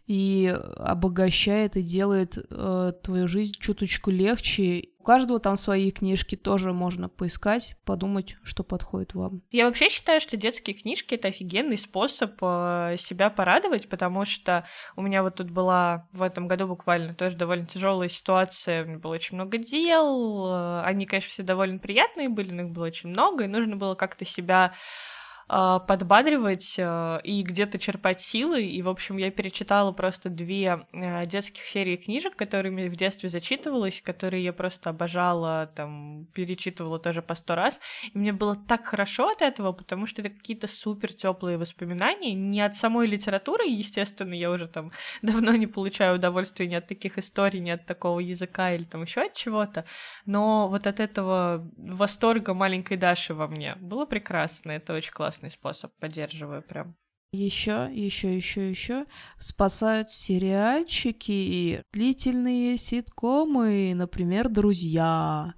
и 0.07 0.57
обогащает 0.77 1.77
и 1.77 1.83
делает 1.83 2.39
э, 2.39 2.93
твою 3.03 3.27
жизнь 3.27 3.55
чуточку 3.59 4.11
легче. 4.11 4.89
У 5.01 5.03
каждого 5.03 5.41
там 5.41 5.57
свои 5.57 5.91
книжки 5.91 6.37
тоже 6.37 6.73
можно 6.73 7.09
поискать, 7.09 7.77
подумать, 7.85 8.37
что 8.43 8.63
подходит 8.65 9.15
вам. 9.15 9.43
Я 9.51 9.67
вообще 9.67 9.89
считаю, 9.89 10.21
что 10.21 10.37
детские 10.37 10.75
книжки 10.75 11.15
это 11.15 11.29
офигенный 11.29 11.77
способ 11.77 12.33
э, 12.41 12.97
себя 12.99 13.31
порадовать, 13.31 13.89
потому 13.89 14.25
что 14.25 14.65
у 14.95 15.03
меня 15.03 15.23
вот 15.23 15.37
тут 15.37 15.51
была 15.51 16.09
в 16.13 16.23
этом 16.23 16.47
году 16.47 16.69
буквально 16.69 17.15
тоже 17.15 17.37
довольно 17.37 17.67
тяжелая 17.67 18.09
ситуация, 18.09 18.85
у 18.85 18.87
меня 18.87 18.99
было 18.99 19.15
очень 19.15 19.35
много 19.37 19.59
дел, 19.59 20.47
э, 20.47 20.83
они, 20.85 21.07
конечно, 21.07 21.31
все 21.31 21.43
довольно 21.43 21.79
приятные 21.79 22.29
были, 22.29 22.53
но 22.53 22.63
их 22.63 22.71
было 22.71 22.87
очень 22.87 23.11
много, 23.11 23.45
и 23.45 23.49
нужно 23.49 23.77
было 23.77 23.97
как-то 23.97 24.25
себя 24.25 24.73
подбадривать 25.49 26.77
а, 26.79 27.19
и 27.23 27.43
где-то 27.43 27.79
черпать 27.79 28.21
силы. 28.21 28.65
И, 28.65 28.83
в 28.83 28.89
общем, 28.89 29.17
я 29.17 29.31
перечитала 29.31 29.93
просто 29.93 30.29
две 30.29 30.87
а, 30.93 31.27
детских 31.27 31.63
серии 31.63 31.97
книжек, 31.97 32.35
которые 32.35 32.73
мне 32.73 32.89
в 32.89 32.97
детстве 32.97 33.29
зачитывалась, 33.29 34.03
которые 34.03 34.43
я 34.43 34.53
просто 34.53 34.91
обожала, 34.91 35.71
там, 35.77 36.27
перечитывала 36.33 36.99
тоже 36.99 37.23
по 37.23 37.35
сто 37.35 37.55
раз. 37.55 37.81
И 38.13 38.19
мне 38.19 38.33
было 38.33 38.57
так 38.57 38.87
хорошо 38.87 39.29
от 39.29 39.41
этого, 39.41 39.73
потому 39.73 40.07
что 40.07 40.21
это 40.21 40.31
какие-то 40.31 40.67
супер 40.67 41.13
теплые 41.13 41.59
воспоминания, 41.59 42.35
не 42.35 42.61
от 42.61 42.75
самой 42.75 43.07
литературы, 43.07 43.67
естественно, 43.67 44.35
я 44.35 44.51
уже 44.51 44.67
там 44.67 44.91
давно 45.23 45.55
не 45.55 45.69
получаю 45.69 46.17
удовольствия 46.17 46.67
ни 46.67 46.75
от 46.75 46.89
таких 46.89 47.19
историй, 47.19 47.61
ни 47.61 47.71
от 47.71 47.87
такого 47.87 48.19
языка 48.19 48.73
или 48.73 48.85
там 48.85 49.03
еще 49.03 49.23
от 49.23 49.35
чего-то, 49.35 49.85
но 50.25 50.69
вот 50.69 50.87
от 50.87 50.99
этого 50.99 51.71
восторга 51.77 52.53
маленькой 52.53 52.97
Даши 52.97 53.33
во 53.35 53.47
мне 53.47 53.77
было 53.77 54.07
прекрасно, 54.07 54.73
это 54.73 54.93
очень 54.93 55.13
классно 55.13 55.36
классный 55.37 55.51
способ, 55.51 55.93
поддерживаю 55.99 56.63
прям. 56.63 56.97
Еще, 57.33 57.91
еще, 57.93 58.35
еще, 58.35 58.71
еще 58.71 59.05
спасают 59.39 60.11
сериальчики 60.11 61.33
и 61.33 61.83
длительные 61.93 62.79
ситкомы, 62.79 63.93
например, 63.95 64.49
«Друзья». 64.49 65.55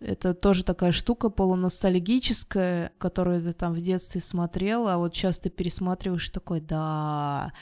Это 0.00 0.34
тоже 0.34 0.62
такая 0.62 0.92
штука 0.92 1.30
полуностальгическая, 1.30 2.92
которую 2.98 3.42
ты 3.42 3.52
там 3.52 3.72
в 3.72 3.80
детстве 3.80 4.20
смотрел, 4.20 4.86
а 4.86 4.98
вот 4.98 5.16
сейчас 5.16 5.38
ты 5.38 5.50
пересматриваешь 5.50 6.30
такой, 6.30 6.60
да. 6.60 7.52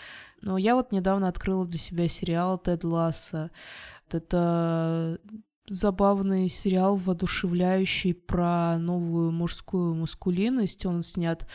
Но 0.43 0.59
я 0.59 0.75
вот 0.75 0.93
недавно 0.93 1.29
открыла 1.29 1.65
для 1.65 1.79
себя 1.79 2.09
сериал 2.09 2.59
«Тед 2.59 2.85
Ласса». 2.85 3.51
Это 4.11 5.19
забавный 5.67 6.49
сериал, 6.49 6.97
воодушевляющий 6.97 8.15
про 8.15 8.79
новую 8.79 9.33
мужскую 9.33 9.95
мускулинность. 9.95 10.85
Он 10.87 11.03
снят 11.03 11.47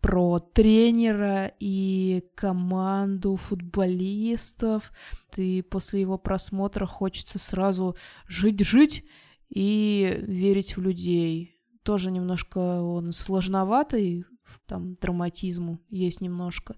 про 0.00 0.38
тренера 0.38 1.52
и 1.58 2.24
команду 2.34 3.36
футболистов. 3.36 4.92
И 5.36 5.62
после 5.62 6.00
его 6.00 6.18
просмотра 6.18 6.86
хочется 6.86 7.38
сразу 7.38 7.96
жить-жить 8.26 9.04
и 9.48 10.18
верить 10.22 10.76
в 10.76 10.80
людей. 10.80 11.56
Тоже 11.82 12.10
немножко 12.10 12.58
он 12.58 13.12
сложноватый, 13.12 14.24
там 14.66 14.94
драматизму 14.94 15.80
есть 15.90 16.20
немножко, 16.20 16.74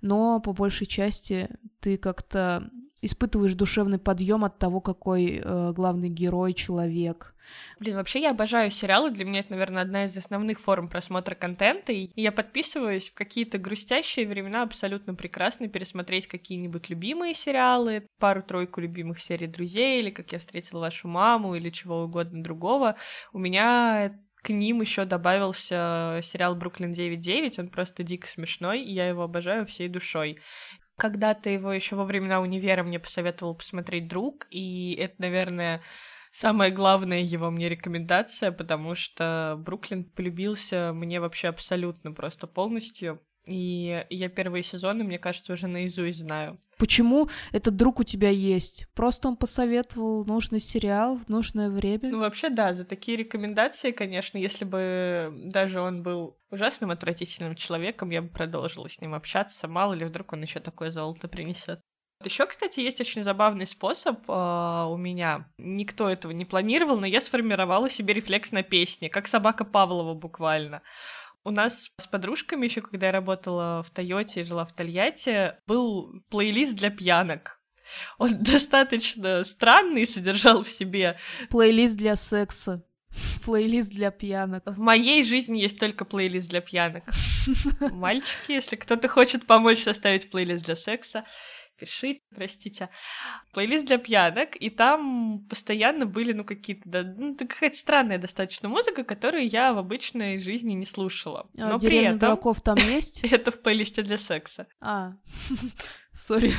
но 0.00 0.40
по 0.40 0.52
большей 0.52 0.86
части 0.86 1.48
ты 1.80 1.96
как-то 1.96 2.70
испытываешь 3.04 3.54
душевный 3.54 3.98
подъем 3.98 4.44
от 4.44 4.58
того, 4.58 4.80
какой 4.80 5.40
э, 5.42 5.72
главный 5.72 6.08
герой 6.08 6.54
человек. 6.54 7.34
Блин, 7.78 7.96
вообще 7.96 8.22
я 8.22 8.30
обожаю 8.30 8.70
сериалы. 8.70 9.10
Для 9.10 9.24
меня 9.24 9.40
это, 9.40 9.52
наверное, 9.52 9.82
одна 9.82 10.04
из 10.06 10.16
основных 10.16 10.60
форм 10.60 10.88
просмотра 10.88 11.34
контента. 11.34 11.92
И 11.92 12.10
я 12.16 12.32
подписываюсь 12.32 13.10
в 13.10 13.14
какие-то 13.14 13.58
грустящие 13.58 14.26
времена 14.26 14.62
абсолютно 14.62 15.14
прекрасно 15.14 15.68
пересмотреть 15.68 16.26
какие-нибудь 16.26 16.88
любимые 16.88 17.34
сериалы, 17.34 18.06
пару-тройку 18.18 18.80
любимых 18.80 19.20
серий 19.20 19.46
друзей, 19.46 20.00
или 20.00 20.10
как 20.10 20.32
я 20.32 20.38
встретила 20.38 20.80
вашу 20.80 21.08
маму, 21.08 21.54
или 21.54 21.70
чего 21.70 22.04
угодно 22.04 22.42
другого. 22.42 22.96
У 23.32 23.38
меня 23.38 24.18
к 24.42 24.50
ним 24.50 24.82
еще 24.82 25.06
добавился 25.06 26.20
сериал 26.22 26.54
Бруклин 26.54 26.92
9.9, 26.92 27.60
он 27.60 27.68
просто 27.68 28.02
дико 28.02 28.28
смешной, 28.28 28.82
и 28.82 28.92
я 28.92 29.08
его 29.08 29.22
обожаю 29.22 29.64
всей 29.64 29.88
душой. 29.88 30.38
Когда-то 30.96 31.50
его 31.50 31.72
еще 31.72 31.96
во 31.96 32.04
времена 32.04 32.40
универа 32.40 32.82
мне 32.84 33.00
посоветовал 33.00 33.56
посмотреть 33.56 34.06
друг, 34.06 34.46
и 34.50 34.94
это, 34.94 35.14
наверное, 35.18 35.82
самая 36.30 36.70
главная 36.70 37.18
его 37.20 37.50
мне 37.50 37.68
рекомендация, 37.68 38.52
потому 38.52 38.94
что 38.94 39.56
Бруклин 39.58 40.04
полюбился 40.04 40.92
мне 40.94 41.20
вообще 41.20 41.48
абсолютно 41.48 42.12
просто 42.12 42.46
полностью. 42.46 43.20
И 43.46 44.04
я 44.08 44.28
первые 44.30 44.62
сезоны, 44.62 45.04
мне 45.04 45.18
кажется, 45.18 45.52
уже 45.52 45.66
наизусть 45.66 46.18
знаю. 46.18 46.58
Почему 46.78 47.28
этот 47.52 47.76
друг 47.76 48.00
у 48.00 48.04
тебя 48.04 48.30
есть? 48.30 48.86
Просто 48.94 49.28
он 49.28 49.36
посоветовал 49.36 50.24
нужный 50.24 50.60
сериал 50.60 51.18
в 51.18 51.28
нужное 51.28 51.68
время? 51.68 52.10
Ну, 52.10 52.20
вообще, 52.20 52.48
да, 52.48 52.72
за 52.72 52.84
такие 52.84 53.18
рекомендации, 53.18 53.90
конечно, 53.90 54.38
если 54.38 54.64
бы 54.64 55.32
даже 55.44 55.80
он 55.80 56.02
был 56.02 56.38
ужасным, 56.50 56.90
отвратительным 56.90 57.54
человеком, 57.54 58.10
я 58.10 58.22
бы 58.22 58.28
продолжила 58.28 58.88
с 58.88 59.00
ним 59.00 59.14
общаться. 59.14 59.68
Мало 59.68 59.92
ли, 59.92 60.06
вдруг 60.06 60.32
он 60.32 60.42
еще 60.42 60.60
такое 60.60 60.90
золото 60.90 61.28
принесет. 61.28 61.80
Еще, 62.24 62.46
кстати, 62.46 62.80
есть 62.80 63.00
очень 63.00 63.22
забавный 63.22 63.66
способ 63.66 64.18
э, 64.28 64.86
у 64.88 64.96
меня. 64.96 65.46
Никто 65.58 66.08
этого 66.08 66.32
не 66.32 66.44
планировал, 66.44 66.98
но 66.98 67.06
я 67.06 67.20
сформировала 67.20 67.90
себе 67.90 68.14
рефлекс 68.14 68.50
на 68.52 68.62
песни, 68.62 69.08
как 69.08 69.26
собака 69.26 69.64
Павлова 69.64 70.14
буквально. 70.14 70.82
У 71.46 71.50
нас 71.50 71.90
с 72.00 72.06
подружками 72.06 72.64
еще, 72.64 72.80
когда 72.80 73.06
я 73.06 73.12
работала 73.12 73.82
в 73.82 73.90
Тойоте 73.90 74.40
и 74.40 74.44
жила 74.44 74.64
в 74.64 74.72
Тольятти, 74.72 75.52
был 75.66 76.22
плейлист 76.30 76.74
для 76.74 76.88
пьянок. 76.88 77.60
Он 78.16 78.30
достаточно 78.42 79.44
странный, 79.44 80.06
содержал 80.06 80.64
в 80.64 80.68
себе... 80.70 81.18
Плейлист 81.50 81.96
для 81.96 82.16
секса. 82.16 82.82
Плейлист 83.44 83.90
для 83.90 84.10
пьянок. 84.10 84.62
В 84.64 84.78
моей 84.78 85.22
жизни 85.22 85.60
есть 85.60 85.78
только 85.78 86.06
плейлист 86.06 86.48
для 86.48 86.62
пьянок. 86.62 87.04
Мальчики, 87.92 88.52
если 88.52 88.76
кто-то 88.76 89.08
хочет 89.08 89.46
помочь 89.46 89.82
составить 89.82 90.30
плейлист 90.30 90.64
для 90.64 90.76
секса, 90.76 91.24
пишите, 91.78 92.20
простите. 92.34 92.88
Плейлист 93.52 93.86
для 93.86 93.98
пьянок, 93.98 94.56
и 94.56 94.70
там 94.70 95.46
постоянно 95.48 96.06
были, 96.06 96.32
ну, 96.32 96.44
какие-то, 96.44 96.82
да, 96.84 97.02
ну, 97.02 97.36
какая-то 97.36 97.76
странная 97.76 98.18
достаточно 98.18 98.68
музыка, 98.68 99.04
которую 99.04 99.48
я 99.48 99.72
в 99.72 99.78
обычной 99.78 100.38
жизни 100.38 100.72
не 100.74 100.86
слушала. 100.86 101.48
А, 101.58 101.70
Но 101.70 101.78
при 101.78 101.98
этом... 101.98 102.18
дураков 102.18 102.60
там 102.60 102.76
есть? 102.78 103.20
Это 103.24 103.50
в 103.50 103.60
плейлисте 103.60 104.02
для 104.02 104.18
секса. 104.18 104.66
А, 104.80 105.12
сори. 106.12 106.52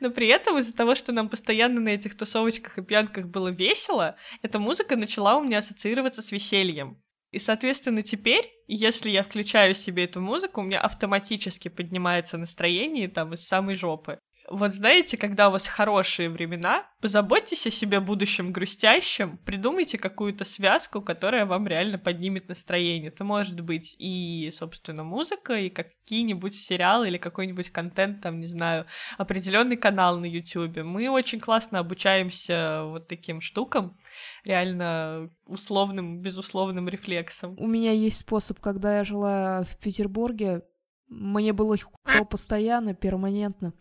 Но 0.00 0.10
при 0.10 0.28
этом 0.28 0.58
из-за 0.58 0.72
того, 0.72 0.94
что 0.94 1.12
нам 1.12 1.28
постоянно 1.28 1.80
на 1.80 1.90
этих 1.90 2.16
тусовочках 2.16 2.78
и 2.78 2.82
пьянках 2.82 3.26
было 3.26 3.48
весело, 3.48 4.16
эта 4.42 4.58
музыка 4.58 4.96
начала 4.96 5.36
у 5.36 5.44
меня 5.44 5.58
ассоциироваться 5.58 6.22
с 6.22 6.32
весельем. 6.32 7.02
И, 7.30 7.38
соответственно, 7.38 8.02
теперь, 8.02 8.50
если 8.66 9.10
я 9.10 9.22
включаю 9.22 9.74
себе 9.74 10.04
эту 10.04 10.20
музыку, 10.20 10.60
у 10.60 10.64
меня 10.64 10.80
автоматически 10.80 11.68
поднимается 11.68 12.38
настроение 12.38 13.08
там 13.08 13.34
из 13.34 13.46
самой 13.46 13.76
жопы. 13.76 14.18
Вот 14.50 14.74
знаете, 14.74 15.16
когда 15.16 15.48
у 15.48 15.52
вас 15.52 15.66
хорошие 15.66 16.28
времена, 16.28 16.84
позаботьтесь 17.00 17.68
о 17.68 17.70
себе 17.70 18.00
будущем 18.00 18.50
грустящем, 18.50 19.38
придумайте 19.38 19.96
какую-то 19.96 20.44
связку, 20.44 21.00
которая 21.00 21.46
вам 21.46 21.68
реально 21.68 21.98
поднимет 21.98 22.48
настроение. 22.48 23.08
Это 23.08 23.22
может 23.22 23.60
быть 23.60 23.94
и, 23.98 24.52
собственно, 24.52 25.04
музыка, 25.04 25.54
и 25.54 25.70
какие-нибудь 25.70 26.54
сериалы 26.54 27.06
или 27.06 27.16
какой-нибудь 27.16 27.70
контент, 27.70 28.22
там, 28.22 28.40
не 28.40 28.48
знаю, 28.48 28.86
определенный 29.18 29.76
канал 29.76 30.18
на 30.18 30.26
YouTube. 30.26 30.78
Мы 30.78 31.08
очень 31.08 31.38
классно 31.38 31.78
обучаемся 31.78 32.82
вот 32.86 33.06
таким 33.06 33.40
штукам, 33.40 33.96
реально 34.44 35.30
условным, 35.46 36.22
безусловным 36.22 36.88
рефлексом. 36.88 37.54
У 37.56 37.68
меня 37.68 37.92
есть 37.92 38.18
способ, 38.18 38.58
когда 38.58 38.98
я 38.98 39.04
жила 39.04 39.62
в 39.62 39.76
Петербурге, 39.78 40.62
мне 41.10 41.52
было 41.52 41.76
хуево 42.20 42.24
постоянно, 42.24 42.94
перманентно. 42.94 43.72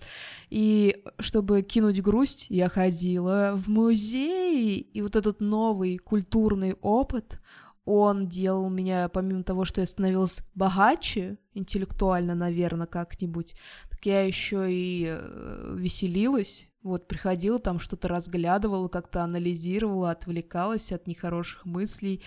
И 0.50 1.03
чтобы 1.19 1.62
кинуть 1.62 2.01
грусть, 2.01 2.48
я 2.50 2.69
ходила 2.69 3.53
в 3.55 3.67
музей. 3.67 4.79
И 4.79 5.01
вот 5.01 5.15
этот 5.15 5.39
новый 5.39 5.98
культурный 5.98 6.74
опыт, 6.81 7.39
он 7.86 8.27
делал 8.27 8.69
меня, 8.69 9.10
помимо 9.10 9.43
того, 9.43 9.65
что 9.65 9.81
я 9.81 9.88
становилась 9.88 10.41
богаче, 10.53 11.38
интеллектуально, 11.53 12.36
наверное, 12.36 12.88
как-нибудь, 12.88 13.55
так 13.89 14.05
я 14.05 14.22
еще 14.22 14.67
и 14.72 15.08
э, 15.10 15.75
веселилась, 15.75 16.68
вот, 16.81 17.07
приходила, 17.07 17.59
там 17.59 17.79
что-то 17.79 18.07
разглядывала, 18.07 18.88
как-то 18.88 19.24
анализировала, 19.24 20.12
отвлекалась 20.12 20.91
от 20.91 21.07
нехороших 21.07 21.65
мыслей, 21.65 22.21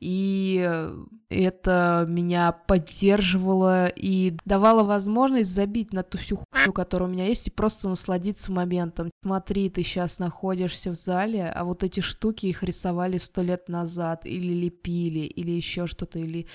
и 0.00 0.90
это 1.28 2.04
меня 2.08 2.52
поддерживало 2.52 3.88
и 3.88 4.36
давало 4.44 4.84
возможность 4.84 5.50
забить 5.50 5.92
на 5.92 6.02
ту 6.02 6.18
всю 6.18 6.36
хуйню, 6.36 6.72
которая 6.72 7.08
у 7.08 7.12
меня 7.12 7.26
есть, 7.26 7.48
и 7.48 7.50
просто 7.50 7.88
насладиться 7.88 8.52
моментом. 8.52 9.10
Смотри, 9.22 9.70
ты 9.70 9.82
сейчас 9.82 10.18
находишься 10.18 10.90
в 10.90 10.94
зале, 10.94 11.48
а 11.48 11.64
вот 11.64 11.82
эти 11.82 12.00
штуки 12.00 12.46
их 12.46 12.62
рисовали 12.62 13.18
сто 13.18 13.42
лет 13.42 13.68
назад, 13.68 14.24
или 14.24 14.52
лепили, 14.52 15.20
или 15.20 15.50
еще 15.50 15.86
что-то, 15.86 16.18
или 16.18 16.46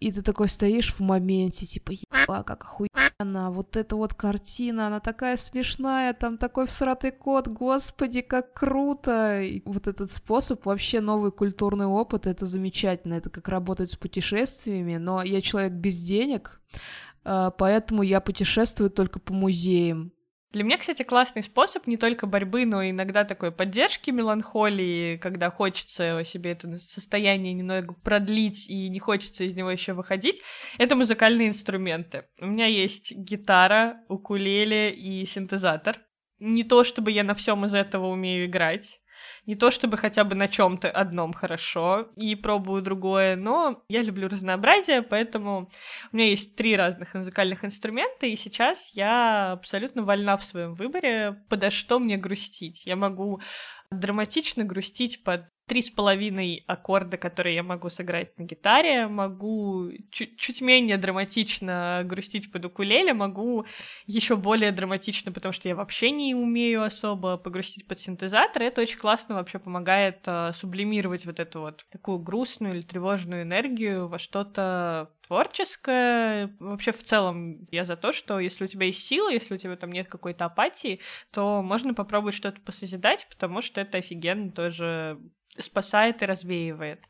и 0.00 0.12
ты 0.12 0.22
такой 0.22 0.48
стоишь 0.48 0.92
в 0.92 1.00
моменте, 1.00 1.66
типа, 1.66 1.92
еба, 1.92 2.42
как 2.42 2.64
охуенно, 2.64 3.50
вот 3.50 3.76
эта 3.76 3.96
вот 3.96 4.14
картина, 4.14 4.88
она 4.88 5.00
такая 5.00 5.36
смешная, 5.36 6.12
там 6.12 6.36
такой 6.36 6.66
всратый 6.66 7.12
кот, 7.12 7.48
господи, 7.48 8.20
как 8.20 8.52
круто. 8.54 9.40
И 9.42 9.62
вот 9.64 9.86
этот 9.86 10.10
способ, 10.10 10.64
вообще 10.66 11.00
новый 11.00 11.32
культурный 11.32 11.86
опыт, 11.86 12.26
это 12.26 12.46
замечательно, 12.46 13.14
это 13.14 13.30
как 13.30 13.48
работать 13.48 13.90
с 13.90 13.96
путешествиями, 13.96 14.96
но 14.96 15.22
я 15.22 15.40
человек 15.40 15.72
без 15.72 15.96
денег, 16.02 16.60
а, 17.24 17.50
поэтому 17.50 18.02
я 18.02 18.20
путешествую 18.20 18.90
только 18.90 19.18
по 19.18 19.32
музеям. 19.32 20.12
Для 20.56 20.64
меня, 20.64 20.78
кстати, 20.78 21.02
классный 21.02 21.42
способ 21.42 21.86
не 21.86 21.98
только 21.98 22.26
борьбы, 22.26 22.64
но 22.64 22.80
и 22.80 22.88
иногда 22.88 23.24
такой 23.24 23.52
поддержки 23.52 24.08
меланхолии, 24.08 25.18
когда 25.18 25.50
хочется 25.50 26.24
себе 26.24 26.52
это 26.52 26.78
состояние 26.78 27.52
немного 27.52 27.92
продлить 27.92 28.66
и 28.66 28.88
не 28.88 28.98
хочется 28.98 29.44
из 29.44 29.54
него 29.54 29.70
еще 29.70 29.92
выходить. 29.92 30.40
Это 30.78 30.96
музыкальные 30.96 31.48
инструменты. 31.48 32.24
У 32.40 32.46
меня 32.46 32.64
есть 32.64 33.12
гитара, 33.12 34.00
укулеле 34.08 34.94
и 34.94 35.26
синтезатор. 35.26 35.98
Не 36.38 36.64
то, 36.64 36.84
чтобы 36.84 37.10
я 37.10 37.22
на 37.22 37.34
всем 37.34 37.66
из 37.66 37.74
этого 37.74 38.06
умею 38.06 38.46
играть, 38.46 39.02
не 39.46 39.54
то 39.54 39.70
чтобы 39.70 39.96
хотя 39.96 40.24
бы 40.24 40.34
на 40.34 40.48
чем-то 40.48 40.90
одном 40.90 41.32
хорошо 41.32 42.08
и 42.16 42.34
пробую 42.34 42.82
другое, 42.82 43.36
но 43.36 43.82
я 43.88 44.02
люблю 44.02 44.28
разнообразие, 44.28 45.02
поэтому 45.02 45.70
у 46.12 46.16
меня 46.16 46.28
есть 46.28 46.56
три 46.56 46.76
разных 46.76 47.14
музыкальных 47.14 47.64
инструмента, 47.64 48.26
и 48.26 48.36
сейчас 48.36 48.90
я 48.94 49.52
абсолютно 49.52 50.02
вольна 50.02 50.36
в 50.36 50.44
своем 50.44 50.74
выборе, 50.74 51.44
подо 51.48 51.70
что 51.70 51.98
мне 51.98 52.16
грустить. 52.16 52.86
Я 52.86 52.96
могу 52.96 53.40
драматично 53.90 54.64
грустить 54.64 55.22
под 55.22 55.46
три 55.66 55.82
с 55.82 55.90
половиной 55.90 56.64
аккорда, 56.66 57.16
которые 57.16 57.56
я 57.56 57.62
могу 57.62 57.90
сыграть 57.90 58.38
на 58.38 58.44
гитаре, 58.44 59.08
могу 59.08 59.90
чуть, 60.10 60.38
чуть 60.38 60.60
менее 60.60 60.96
драматично 60.96 62.02
грустить 62.04 62.52
под 62.52 62.66
укулеле, 62.66 63.12
могу 63.14 63.66
еще 64.06 64.36
более 64.36 64.70
драматично, 64.70 65.32
потому 65.32 65.52
что 65.52 65.68
я 65.68 65.74
вообще 65.74 66.10
не 66.12 66.34
умею 66.34 66.82
особо 66.82 67.36
погрустить 67.36 67.86
под 67.86 67.98
синтезатор. 67.98 68.62
Это 68.62 68.80
очень 68.80 68.98
классно 68.98 69.34
вообще 69.34 69.58
помогает 69.58 70.20
э, 70.26 70.52
сублимировать 70.54 71.26
вот 71.26 71.40
эту 71.40 71.60
вот 71.60 71.84
такую 71.90 72.20
грустную 72.20 72.74
или 72.74 72.82
тревожную 72.82 73.42
энергию 73.42 74.08
во 74.08 74.18
что-то 74.18 75.10
творческое. 75.26 76.54
Вообще, 76.60 76.92
в 76.92 77.02
целом, 77.02 77.66
я 77.70 77.84
за 77.84 77.96
то, 77.96 78.12
что 78.12 78.38
если 78.38 78.64
у 78.64 78.68
тебя 78.68 78.86
есть 78.86 79.04
сила, 79.04 79.30
если 79.30 79.54
у 79.54 79.58
тебя 79.58 79.76
там 79.76 79.90
нет 79.90 80.08
какой-то 80.08 80.44
апатии, 80.44 81.00
то 81.32 81.62
можно 81.62 81.94
попробовать 81.94 82.34
что-то 82.34 82.60
посозидать, 82.60 83.26
потому 83.28 83.62
что 83.62 83.80
это 83.80 83.98
офигенно 83.98 84.52
тоже 84.52 85.18
спасает 85.60 86.22
и 86.22 86.26
развеивает. 86.26 87.04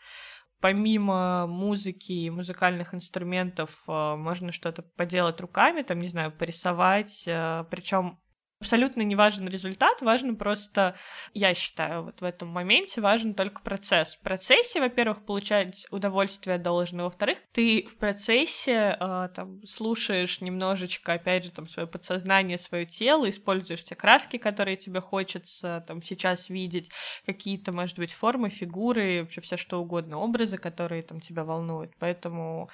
Помимо 0.61 1.47
музыки 1.47 2.13
и 2.13 2.31
музыкальных 2.31 2.95
инструментов 2.95 3.83
э, 3.87 4.17
можно 4.17 4.53
что-то 4.53 4.83
поделать 4.83 5.41
руками, 5.41 5.83
там, 5.83 6.01
не 6.01 6.09
знаю, 6.09 6.33
порисовать, 6.33 7.25
э, 7.27 7.65
причем 7.71 8.19
Абсолютно 8.59 9.03
не 9.03 9.15
важен 9.15 9.47
результат, 9.47 10.01
важно 10.01 10.35
просто, 10.35 10.97
я 11.35 11.53
считаю, 11.53 12.05
вот 12.05 12.23
в 12.23 12.25
этом 12.25 12.49
моменте 12.49 13.03
важен 13.03 13.35
только 13.35 13.61
процесс. 13.61 14.17
В 14.17 14.21
процессе, 14.21 14.81
во-первых, 14.81 15.27
получать 15.27 15.85
удовольствие 15.91 16.57
должно, 16.57 17.05
во-вторых, 17.05 17.37
ты 17.53 17.87
в 17.87 17.99
процессе 17.99 18.97
э, 18.99 19.29
там 19.35 19.63
слушаешь 19.67 20.41
немножечко, 20.41 21.13
опять 21.13 21.45
же, 21.45 21.53
там 21.53 21.69
свое 21.69 21.87
подсознание, 21.87 22.57
свое 22.57 22.87
тело, 22.87 23.29
используешь 23.29 23.85
те 23.85 23.95
краски, 23.95 24.39
которые 24.39 24.79
тебе 24.79 25.03
хочется 25.03 25.85
там 25.87 26.03
сейчас 26.03 26.49
видеть, 26.49 26.91
какие-то, 27.27 27.73
может 27.73 27.99
быть, 27.99 28.13
формы, 28.15 28.49
фигуры, 28.49 29.21
вообще 29.21 29.43
все 29.43 29.59
что 29.59 29.83
угодно, 29.83 30.17
образы, 30.17 30.57
которые 30.57 31.03
там 31.03 31.21
тебя 31.21 31.45
волнуют. 31.45 31.93
Поэтому 31.99 32.71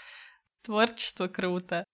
творчество 0.62 1.26
круто. 1.26 1.84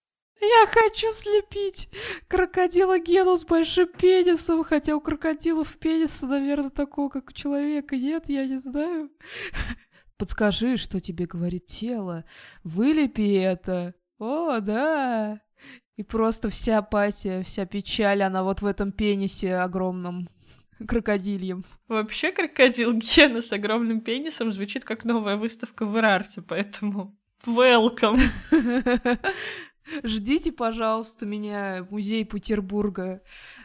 Я 0.41 0.67
хочу 0.71 1.13
слепить 1.13 1.89
крокодила 2.29 2.99
Гену 2.99 3.37
с 3.37 3.45
большим 3.45 3.89
пенисом, 3.89 4.63
хотя 4.63 4.95
у 4.95 5.01
крокодилов 5.01 5.77
пениса, 5.79 6.27
наверное, 6.27 6.71
такого, 6.71 7.09
как 7.09 7.31
у 7.31 7.33
человека, 7.33 7.97
нет, 7.97 8.29
я 8.29 8.47
не 8.47 8.59
знаю. 8.59 9.11
Подскажи, 10.17 10.77
что 10.77 11.01
тебе 11.01 11.27
говорит 11.27 11.67
тело. 11.67 12.25
Вылепи 12.63 13.37
это. 13.37 13.95
О, 14.19 14.61
да. 14.61 15.41
И 15.97 16.03
просто 16.03 16.51
вся 16.51 16.79
апатия, 16.79 17.43
вся 17.43 17.67
печаль, 17.67 18.23
она 18.23 18.45
вот 18.45 18.63
в 18.63 18.67
этом 18.67 18.93
пенисе 18.93 19.57
огромном 19.57 20.29
крокодильем. 20.87 21.65
Вообще 21.89 22.31
крокодил 22.31 22.93
Гена 22.93 23.43
с 23.43 23.51
огромным 23.53 24.01
пенисом 24.01 24.53
звучит 24.53 24.85
как 24.85 25.05
новая 25.05 25.37
выставка 25.37 25.87
в 25.87 25.97
Ирарте, 25.99 26.43
поэтому 26.43 27.17
welcome. 27.47 28.21
Ждите, 30.03 30.53
пожалуйста, 30.53 31.27
меня 31.27 31.87
музей 31.91 32.25
Петербурга. 32.25 33.23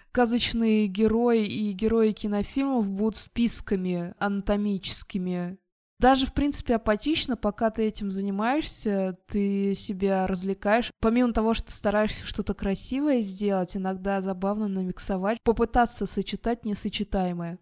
Сказочные 0.10 0.88
герои 0.88 1.46
и 1.46 1.72
герои 1.72 2.12
кинофильмов 2.12 2.90
будут 2.90 3.18
списками 3.18 4.14
анатомическими. 4.20 5.58
Даже, 6.00 6.26
в 6.26 6.34
принципе, 6.34 6.76
апатично, 6.76 7.38
пока 7.38 7.70
ты 7.70 7.84
этим 7.84 8.12
занимаешься, 8.12 9.16
ты 9.28 9.74
себя 9.74 10.28
развлекаешь. 10.28 10.92
Помимо 11.00 11.32
того, 11.32 11.54
что 11.54 11.68
ты 11.68 11.74
стараешься 11.74 12.26
что-то 12.26 12.54
красивое 12.54 13.22
сделать, 13.22 13.78
иногда 13.78 14.22
забавно 14.22 14.68
намиксовать, 14.68 15.38
попытаться 15.44 16.06
сочетать 16.06 16.66
несочетаемое. 16.66 17.58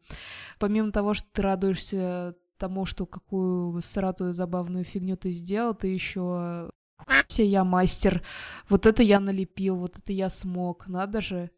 Помимо 0.57 0.91
того, 0.91 1.13
что 1.13 1.27
ты 1.31 1.41
радуешься 1.43 2.35
тому, 2.57 2.85
что 2.85 3.05
какую 3.05 3.81
сратую 3.81 4.33
забавную 4.33 4.85
фигню 4.85 5.17
ты 5.17 5.31
сделал, 5.31 5.75
ты 5.75 5.87
еще 5.87 6.71
я 7.37 7.63
мастер, 7.63 8.23
вот 8.69 8.85
это 8.85 9.03
я 9.03 9.19
налепил, 9.19 9.77
вот 9.77 9.97
это 9.97 10.13
я 10.13 10.29
смог, 10.29 10.87
надо 10.87 11.21
же. 11.21 11.51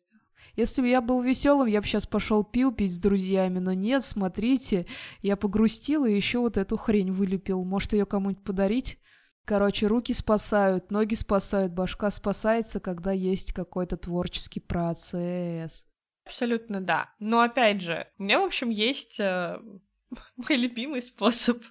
Если 0.56 0.82
бы 0.82 0.88
я 0.88 1.01
был 1.01 1.21
веселым, 1.21 1.67
я 1.67 1.82
бы 1.82 1.88
сейчас 1.88 2.06
пошел 2.06 2.43
пил 2.43 2.71
пить 2.71 2.93
с 2.93 2.99
друзьями, 2.99 3.60
но 3.60 3.73
нет, 3.73 4.03
смотрите, 4.03 4.86
я 5.21 5.36
погрустил 5.36 6.06
и 6.06 6.13
еще 6.13 6.39
вот 6.39 6.58
эту 6.58 6.77
хрень 6.77 7.12
вылепил. 7.12 7.63
Может, 7.63 7.93
ее 7.93 8.06
кому-нибудь 8.06 8.43
подарить? 8.43 8.99
Короче, 9.45 9.88
руки 9.88 10.13
спасают, 10.13 10.91
ноги 10.91 11.15
спасают, 11.15 11.73
башка 11.73 12.12
спасается, 12.12 12.79
когда 12.79 13.12
есть 13.12 13.51
какой-то 13.51 13.97
творческий 13.97 14.60
процесс. 14.60 15.86
Абсолютно 16.25 16.79
да. 16.79 17.13
Но 17.19 17.41
опять 17.41 17.82
же, 17.82 18.08
у 18.17 18.23
меня, 18.23 18.39
в 18.39 18.45
общем, 18.45 18.69
есть 18.69 19.19
э, 19.19 19.58
мой 20.38 20.58
любимый 20.58 21.01
способ. 21.01 21.62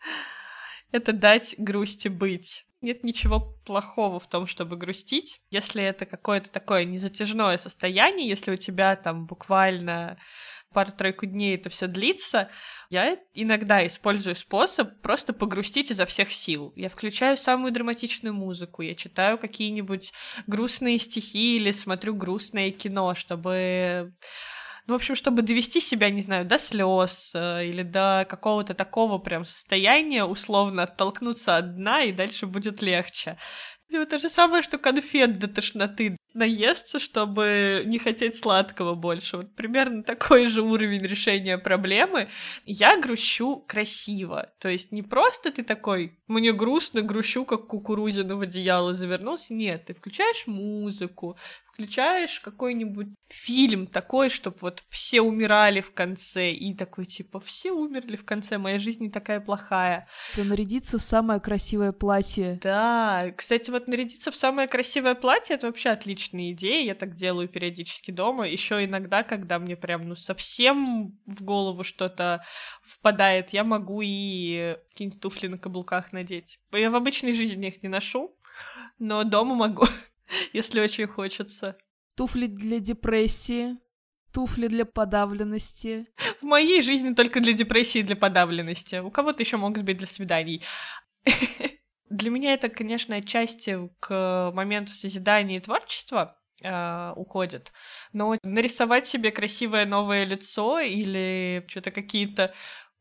Это 0.90 1.12
дать 1.12 1.54
грусти 1.58 2.08
быть. 2.08 2.65
Нет 2.82 3.04
ничего 3.04 3.40
плохого 3.64 4.20
в 4.20 4.28
том, 4.28 4.46
чтобы 4.46 4.76
грустить, 4.76 5.40
если 5.50 5.82
это 5.82 6.04
какое-то 6.04 6.50
такое 6.50 6.84
незатяжное 6.84 7.56
состояние, 7.56 8.28
если 8.28 8.50
у 8.52 8.56
тебя 8.56 8.96
там 8.96 9.26
буквально 9.26 10.18
пару-тройку 10.74 11.24
дней 11.24 11.54
это 11.54 11.70
все 11.70 11.86
длится, 11.86 12.50
я 12.90 13.18
иногда 13.32 13.86
использую 13.86 14.36
способ 14.36 15.00
просто 15.00 15.32
погрустить 15.32 15.90
изо 15.90 16.04
всех 16.04 16.30
сил. 16.30 16.74
Я 16.76 16.90
включаю 16.90 17.38
самую 17.38 17.72
драматичную 17.72 18.34
музыку, 18.34 18.82
я 18.82 18.94
читаю 18.94 19.38
какие-нибудь 19.38 20.12
грустные 20.46 20.98
стихи 20.98 21.56
или 21.56 21.72
смотрю 21.72 22.14
грустное 22.14 22.70
кино, 22.72 23.14
чтобы 23.14 24.12
ну, 24.86 24.94
в 24.94 24.96
общем, 24.96 25.16
чтобы 25.16 25.42
довести 25.42 25.80
себя, 25.80 26.10
не 26.10 26.22
знаю, 26.22 26.44
до 26.44 26.58
слез 26.58 27.32
э, 27.34 27.66
или 27.66 27.82
до 27.82 28.24
какого-то 28.28 28.74
такого 28.74 29.18
прям 29.18 29.44
состояния, 29.44 30.24
условно 30.24 30.84
оттолкнуться 30.84 31.56
от 31.56 31.74
дна, 31.76 32.02
и 32.02 32.12
дальше 32.12 32.46
будет 32.46 32.82
легче. 32.82 33.36
Это 33.90 34.18
же 34.18 34.30
самое, 34.30 34.62
что 34.62 34.78
конфет 34.78 35.38
до 35.38 35.48
тошноты 35.48 36.16
наесться, 36.36 36.98
чтобы 36.98 37.82
не 37.86 37.98
хотеть 37.98 38.36
сладкого 38.36 38.94
больше. 38.94 39.38
Вот 39.38 39.54
примерно 39.54 40.02
такой 40.02 40.46
же 40.46 40.62
уровень 40.62 41.02
решения 41.02 41.58
проблемы. 41.58 42.28
Я 42.64 43.00
грущу 43.00 43.64
красиво. 43.66 44.50
То 44.58 44.68
есть 44.68 44.92
не 44.92 45.02
просто 45.02 45.50
ты 45.50 45.62
такой, 45.62 46.18
мне 46.28 46.52
грустно, 46.52 47.02
грущу, 47.02 47.44
как 47.44 47.66
кукурузину 47.66 48.36
в 48.36 48.42
одеяло 48.42 48.94
завернулся. 48.94 49.54
Нет, 49.54 49.86
ты 49.86 49.94
включаешь 49.94 50.46
музыку, 50.46 51.36
включаешь 51.76 52.40
какой-нибудь 52.40 53.08
фильм 53.28 53.86
такой, 53.86 54.30
чтобы 54.30 54.56
вот 54.62 54.82
все 54.88 55.20
умирали 55.20 55.82
в 55.82 55.92
конце, 55.92 56.50
и 56.52 56.74
такой, 56.74 57.04
типа, 57.04 57.38
все 57.38 57.70
умерли 57.70 58.16
в 58.16 58.24
конце, 58.24 58.56
моя 58.56 58.78
жизнь 58.78 59.02
не 59.02 59.10
такая 59.10 59.40
плохая. 59.40 60.06
То 60.34 60.44
нарядиться 60.44 60.96
в 60.98 61.02
самое 61.02 61.38
красивое 61.38 61.92
платье. 61.92 62.58
Да, 62.62 63.30
кстати, 63.36 63.70
вот 63.70 63.88
нарядиться 63.88 64.30
в 64.30 64.36
самое 64.36 64.68
красивое 64.68 65.14
платье, 65.14 65.56
это 65.56 65.66
вообще 65.66 65.90
отличная 66.26 66.52
идея, 66.52 66.84
я 66.84 66.94
так 66.94 67.14
делаю 67.14 67.48
периодически 67.48 68.10
дома, 68.10 68.48
еще 68.48 68.84
иногда, 68.84 69.22
когда 69.22 69.58
мне 69.58 69.76
прям, 69.76 70.08
ну, 70.08 70.14
совсем 70.14 71.18
в 71.26 71.42
голову 71.42 71.84
что-то 71.84 72.44
впадает, 72.82 73.50
я 73.50 73.64
могу 73.64 74.00
и 74.02 74.76
какие-нибудь 74.90 75.20
туфли 75.20 75.48
на 75.48 75.58
каблуках 75.58 76.12
надеть. 76.12 76.58
Я 76.72 76.90
в 76.90 76.96
обычной 76.96 77.32
жизни 77.32 77.68
их 77.68 77.82
не 77.82 77.88
ношу, 77.88 78.36
но 78.98 79.24
дома 79.24 79.54
могу. 79.54 79.86
если 80.52 80.80
очень 80.80 81.06
хочется. 81.06 81.76
Туфли 82.16 82.46
для 82.46 82.80
депрессии, 82.80 83.76
туфли 84.32 84.68
для 84.68 84.84
подавленности. 84.84 86.06
В 86.40 86.44
моей 86.44 86.82
жизни 86.82 87.14
только 87.14 87.40
для 87.40 87.52
депрессии 87.52 87.98
и 87.98 88.04
для 88.04 88.16
подавленности. 88.16 88.96
У 88.96 89.10
кого-то 89.10 89.42
еще 89.42 89.56
могут 89.56 89.84
быть 89.84 89.98
для 89.98 90.06
свиданий. 90.06 90.62
Для 92.08 92.30
меня 92.30 92.52
это, 92.54 92.68
конечно, 92.68 93.16
отчасти 93.16 93.90
к 94.00 94.52
моменту 94.54 94.92
созидания 94.92 95.56
и 95.56 95.60
творчества 95.60 96.38
э, 96.62 97.12
уходит. 97.16 97.72
Но 98.12 98.36
нарисовать 98.42 99.08
себе 99.08 99.32
красивое 99.32 99.86
новое 99.86 100.24
лицо 100.24 100.78
или 100.78 101.64
что-то 101.68 101.90
какие-то 101.90 102.54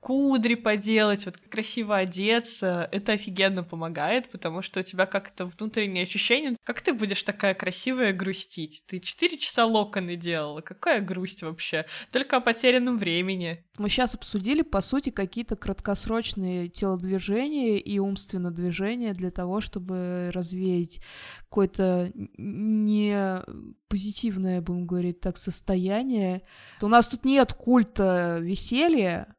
кудри 0.06 0.54
поделать, 0.54 1.26
вот 1.26 1.38
красиво 1.38 1.98
одеться, 1.98 2.88
это 2.92 3.14
офигенно 3.14 3.64
помогает, 3.64 4.30
потому 4.30 4.62
что 4.62 4.82
у 4.82 4.84
тебя 4.84 5.08
как-то 5.08 5.48
внутреннее 5.48 6.04
ощущение, 6.04 6.56
как 6.64 6.82
ты 6.82 6.94
будешь 6.94 7.24
такая 7.24 7.56
красивая 7.56 8.14
грустить? 8.14 8.84
Ты 8.86 9.00
четыре 9.00 9.40
часа 9.40 9.66
локоны 9.66 10.16
делала, 10.16 10.62
какая 10.62 11.02
грусть 11.02 11.42
вообще? 11.42 11.88
Только 12.12 12.38
о 12.38 12.42
потерянном 12.42 13.00
времени. 13.00 13.66
Мы 13.80 13.90
сейчас 13.90 14.14
обсудили, 14.14 14.62
по 14.62 14.82
сути, 14.82 15.10
какие-то 15.10 15.56
краткосрочные 15.56 16.70
телодвижения 16.70 17.78
и 17.78 17.98
умственное 17.98 18.52
движение 18.52 19.14
для 19.14 19.32
того, 19.32 19.60
чтобы 19.60 20.30
развеять 20.32 21.02
какое-то 21.40 22.12
не 22.38 23.42
позитивное, 23.88 24.62
будем 24.62 24.86
говорить 24.86 25.20
так, 25.20 25.38
состояние. 25.38 26.44
У 26.82 26.88
нас 26.88 27.08
тут 27.08 27.26
нет 27.26 27.54
культа 27.54 28.38
веселья, 28.40 29.35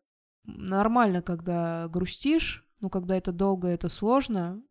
нормально, 0.47 1.23
когда 1.23 1.89
грустишь, 1.89 2.65
но 2.81 2.89
когда 2.89 3.17
это 3.17 3.33
долго, 3.33 3.69
это 3.69 3.89
сложно. 3.89 4.63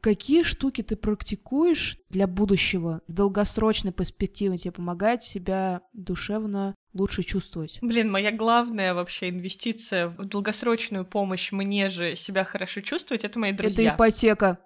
Какие 0.00 0.42
штуки 0.42 0.82
ты 0.82 0.94
практикуешь 0.94 1.98
для 2.10 2.26
будущего, 2.26 3.00
в 3.08 3.12
долгосрочной 3.12 3.92
перспективе 3.92 4.58
тебе 4.58 4.72
помогает 4.72 5.24
себя 5.24 5.80
душевно 5.92 6.74
лучше 6.92 7.22
чувствовать? 7.22 7.78
Блин, 7.80 8.10
моя 8.10 8.30
главная 8.30 8.94
вообще 8.94 9.30
инвестиция 9.30 10.08
в 10.08 10.24
долгосрочную 10.24 11.04
помощь 11.04 11.50
мне 11.50 11.88
же 11.88 12.14
себя 12.14 12.44
хорошо 12.44 12.82
чувствовать, 12.82 13.24
это 13.24 13.38
мои 13.38 13.52
друзья. 13.52 13.94
Это 13.94 13.96
ипотека. 13.96 14.58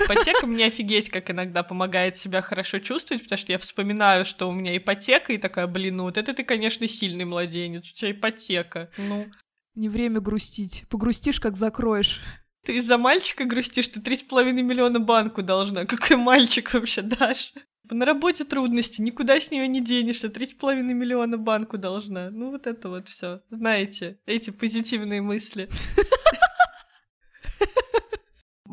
Ипотека 0.00 0.46
мне 0.46 0.66
офигеть, 0.66 1.10
как 1.10 1.30
иногда 1.30 1.62
помогает 1.62 2.16
себя 2.16 2.42
хорошо 2.42 2.78
чувствовать, 2.78 3.22
потому 3.22 3.38
что 3.38 3.52
я 3.52 3.58
вспоминаю, 3.58 4.24
что 4.24 4.48
у 4.48 4.52
меня 4.52 4.76
ипотека, 4.76 5.32
и 5.32 5.38
такая, 5.38 5.66
блин, 5.66 5.96
ну 5.96 6.04
вот 6.04 6.16
это 6.16 6.34
ты, 6.34 6.44
конечно, 6.44 6.88
сильный 6.88 7.24
младенец, 7.24 7.90
у 7.90 7.94
тебя 7.94 8.12
ипотека. 8.12 8.90
Ну. 8.96 9.26
Не 9.74 9.88
время 9.88 10.20
грустить. 10.20 10.84
Погрустишь, 10.88 11.40
как 11.40 11.56
закроешь. 11.56 12.20
Ты 12.64 12.76
из-за 12.78 12.98
мальчика 12.98 13.44
грустишь, 13.44 13.88
ты 13.88 14.00
три 14.00 14.16
с 14.16 14.22
половиной 14.22 14.62
миллиона 14.62 14.98
банку 14.98 15.42
должна. 15.42 15.84
Какой 15.86 16.16
мальчик 16.16 16.72
вообще 16.74 17.02
дашь? 17.02 17.52
На 17.90 18.04
работе 18.04 18.44
трудности, 18.44 19.00
никуда 19.00 19.40
с 19.40 19.50
нее 19.50 19.66
не 19.66 19.80
денешься, 19.80 20.28
три 20.28 20.44
с 20.46 20.52
половиной 20.52 20.94
миллиона 20.94 21.38
банку 21.38 21.78
должна. 21.78 22.30
Ну 22.30 22.50
вот 22.50 22.66
это 22.66 22.88
вот 22.90 23.08
все. 23.08 23.40
Знаете, 23.50 24.18
эти 24.26 24.50
позитивные 24.50 25.22
мысли 25.22 25.70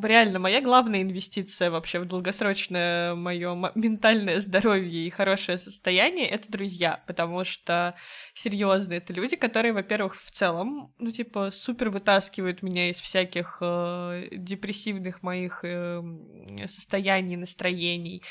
реально 0.05 0.39
моя 0.39 0.61
главная 0.61 1.01
инвестиция 1.01 1.69
вообще 1.71 1.99
в 1.99 2.05
долгосрочное 2.05 3.15
мое 3.15 3.71
ментальное 3.75 4.41
здоровье 4.41 5.05
и 5.05 5.09
хорошее 5.09 5.57
состояние 5.57 6.27
это 6.27 6.51
друзья, 6.51 7.03
потому 7.07 7.43
что 7.43 7.95
серьезно, 8.33 8.93
это 8.93 9.13
люди, 9.13 9.35
которые, 9.35 9.73
во-первых, 9.73 10.15
в 10.15 10.31
целом, 10.31 10.93
ну, 10.99 11.11
типа, 11.11 11.51
супер 11.51 11.89
вытаскивают 11.89 12.61
меня 12.61 12.89
из 12.89 12.97
всяких 12.97 13.57
э, 13.61 14.27
депрессивных 14.31 15.23
моих 15.23 15.61
э, 15.63 16.01
состояний, 16.67 17.35
настроений 17.35 18.23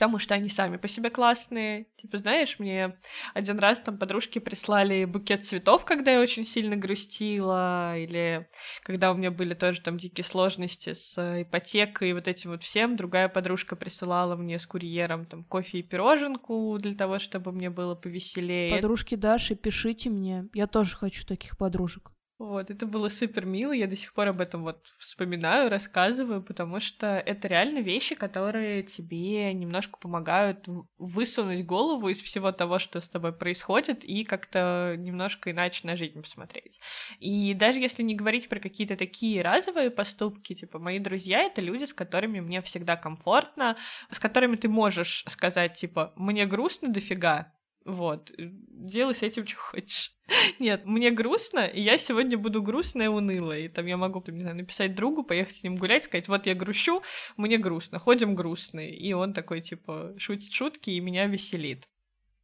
потому 0.00 0.18
что 0.18 0.34
они 0.34 0.48
сами 0.48 0.78
по 0.78 0.88
себе 0.88 1.10
классные. 1.10 1.84
Типа, 2.00 2.16
знаешь, 2.16 2.58
мне 2.58 2.96
один 3.34 3.58
раз 3.58 3.80
там 3.80 3.98
подружки 3.98 4.38
прислали 4.38 5.04
букет 5.04 5.44
цветов, 5.44 5.84
когда 5.84 6.12
я 6.12 6.20
очень 6.22 6.46
сильно 6.46 6.74
грустила, 6.74 7.98
или 7.98 8.48
когда 8.82 9.12
у 9.12 9.14
меня 9.14 9.30
были 9.30 9.52
тоже 9.52 9.82
там 9.82 9.98
дикие 9.98 10.24
сложности 10.24 10.94
с 10.94 11.42
ипотекой 11.42 12.10
и 12.10 12.12
вот 12.14 12.28
этим 12.28 12.52
вот 12.52 12.62
всем. 12.62 12.96
Другая 12.96 13.28
подружка 13.28 13.76
присылала 13.76 14.36
мне 14.36 14.58
с 14.58 14.66
курьером 14.66 15.26
там 15.26 15.44
кофе 15.44 15.80
и 15.80 15.82
пироженку 15.82 16.78
для 16.80 16.94
того, 16.94 17.18
чтобы 17.18 17.52
мне 17.52 17.68
было 17.68 17.94
повеселее. 17.94 18.74
Подружки 18.74 19.16
Даши, 19.16 19.54
пишите 19.54 20.08
мне. 20.08 20.46
Я 20.54 20.66
тоже 20.66 20.96
хочу 20.96 21.26
таких 21.26 21.58
подружек. 21.58 22.10
Вот, 22.40 22.70
это 22.70 22.86
было 22.86 23.10
супер 23.10 23.44
мило, 23.44 23.70
я 23.72 23.86
до 23.86 23.96
сих 23.96 24.14
пор 24.14 24.28
об 24.28 24.40
этом 24.40 24.62
вот 24.62 24.86
вспоминаю, 24.96 25.68
рассказываю, 25.68 26.42
потому 26.42 26.80
что 26.80 27.18
это 27.18 27.48
реально 27.48 27.80
вещи, 27.80 28.14
которые 28.14 28.82
тебе 28.82 29.52
немножко 29.52 29.98
помогают 29.98 30.66
высунуть 30.96 31.66
голову 31.66 32.08
из 32.08 32.18
всего 32.18 32.50
того, 32.50 32.78
что 32.78 33.02
с 33.02 33.10
тобой 33.10 33.34
происходит, 33.34 34.04
и 34.04 34.24
как-то 34.24 34.94
немножко 34.96 35.50
иначе 35.50 35.86
на 35.86 35.96
жизнь 35.96 36.18
посмотреть. 36.18 36.80
И 37.18 37.52
даже 37.52 37.78
если 37.78 38.02
не 38.02 38.14
говорить 38.14 38.48
про 38.48 38.58
какие-то 38.58 38.96
такие 38.96 39.42
разовые 39.42 39.90
поступки, 39.90 40.54
типа 40.54 40.78
мои 40.78 40.98
друзья— 40.98 41.42
это 41.42 41.60
люди, 41.60 41.84
с 41.84 41.92
которыми 41.92 42.40
мне 42.40 42.62
всегда 42.62 42.96
комфортно, 42.96 43.76
с 44.10 44.18
которыми 44.18 44.56
ты 44.56 44.70
можешь 44.70 45.26
сказать, 45.28 45.74
типа, 45.74 46.14
мне 46.16 46.46
грустно 46.46 46.88
дофига, 46.88 47.52
вот, 47.84 48.30
делай 48.36 49.14
с 49.14 49.22
этим, 49.22 49.46
что 49.46 49.58
хочешь. 49.58 50.14
Нет, 50.58 50.86
мне 50.86 51.10
грустно, 51.10 51.66
и 51.66 51.80
я 51.80 51.98
сегодня 51.98 52.38
буду 52.38 52.62
грустная 52.62 53.06
и 53.06 53.08
унылая. 53.08 53.60
И 53.60 53.68
там 53.68 53.86
я 53.86 53.96
могу, 53.96 54.22
не 54.28 54.40
знаю, 54.40 54.56
написать 54.56 54.94
другу, 54.94 55.24
поехать 55.24 55.56
с 55.56 55.62
ним 55.62 55.76
гулять, 55.76 56.04
сказать, 56.04 56.28
вот 56.28 56.46
я 56.46 56.54
грущу, 56.54 57.02
мне 57.36 57.58
грустно, 57.58 57.98
ходим 57.98 58.34
грустные. 58.34 58.94
И 58.94 59.12
он 59.12 59.32
такой, 59.32 59.60
типа, 59.60 60.14
шутит 60.18 60.52
шутки 60.52 60.90
и 60.90 61.00
меня 61.00 61.26
веселит. 61.26 61.88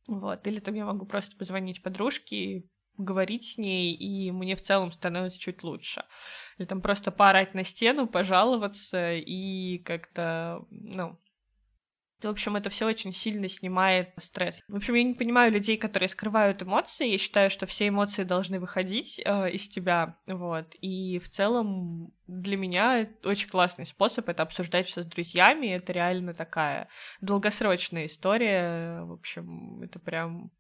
Вот, 0.09 0.47
или 0.47 0.61
там 0.61 0.75
я 0.75 0.85
могу 0.85 1.07
просто 1.07 1.37
позвонить 1.37 1.83
подружке, 1.83 2.65
говорить 2.97 3.53
с 3.53 3.59
ней, 3.59 3.93
и 3.95 4.31
мне 4.31 4.57
в 4.57 4.63
целом 4.63 4.93
становится 4.93 5.39
чуть 5.39 5.63
лучше. 5.63 6.05
Или 6.59 6.67
там 6.67 6.81
просто 6.81 7.11
поорать 7.11 7.55
на 7.55 7.65
стену, 7.65 8.07
пожаловаться 8.07 9.15
и 9.15 9.79
как-то, 9.79 10.65
ну, 10.71 11.19
В 12.23 12.29
общем, 12.29 12.57
это 12.57 12.71
все 12.71 12.87
очень 12.87 13.13
сильно 13.13 13.47
снимает 13.47 14.11
стресс. 14.19 14.63
В 14.69 14.77
общем, 14.77 14.95
я 14.95 15.03
не 15.03 15.15
понимаю 15.15 15.53
людей, 15.53 15.77
которые 15.77 16.09
скрывают 16.09 16.63
эмоции. 16.63 17.09
Я 17.09 17.19
считаю, 17.19 17.51
что 17.51 17.67
все 17.67 17.89
эмоции 17.89 18.23
должны 18.23 18.59
выходить 18.59 19.21
э, 19.23 19.51
из 19.51 19.69
тебя. 19.69 20.17
Вот. 20.27 20.75
И 20.81 21.19
в 21.19 21.29
целом 21.29 22.15
для 22.27 22.57
меня 22.57 23.07
очень 23.23 23.49
классный 23.49 23.85
способ 23.85 24.29
это 24.31 24.43
обсуждать 24.43 24.87
все 24.87 25.03
с 25.03 25.07
друзьями. 25.07 25.67
Это 25.67 25.93
реально 25.93 26.33
такая 26.33 26.89
долгосрочная 27.21 28.07
история. 28.07 29.03
В 29.03 29.13
общем, 29.13 29.83
это 29.83 29.99
прям 29.99 30.51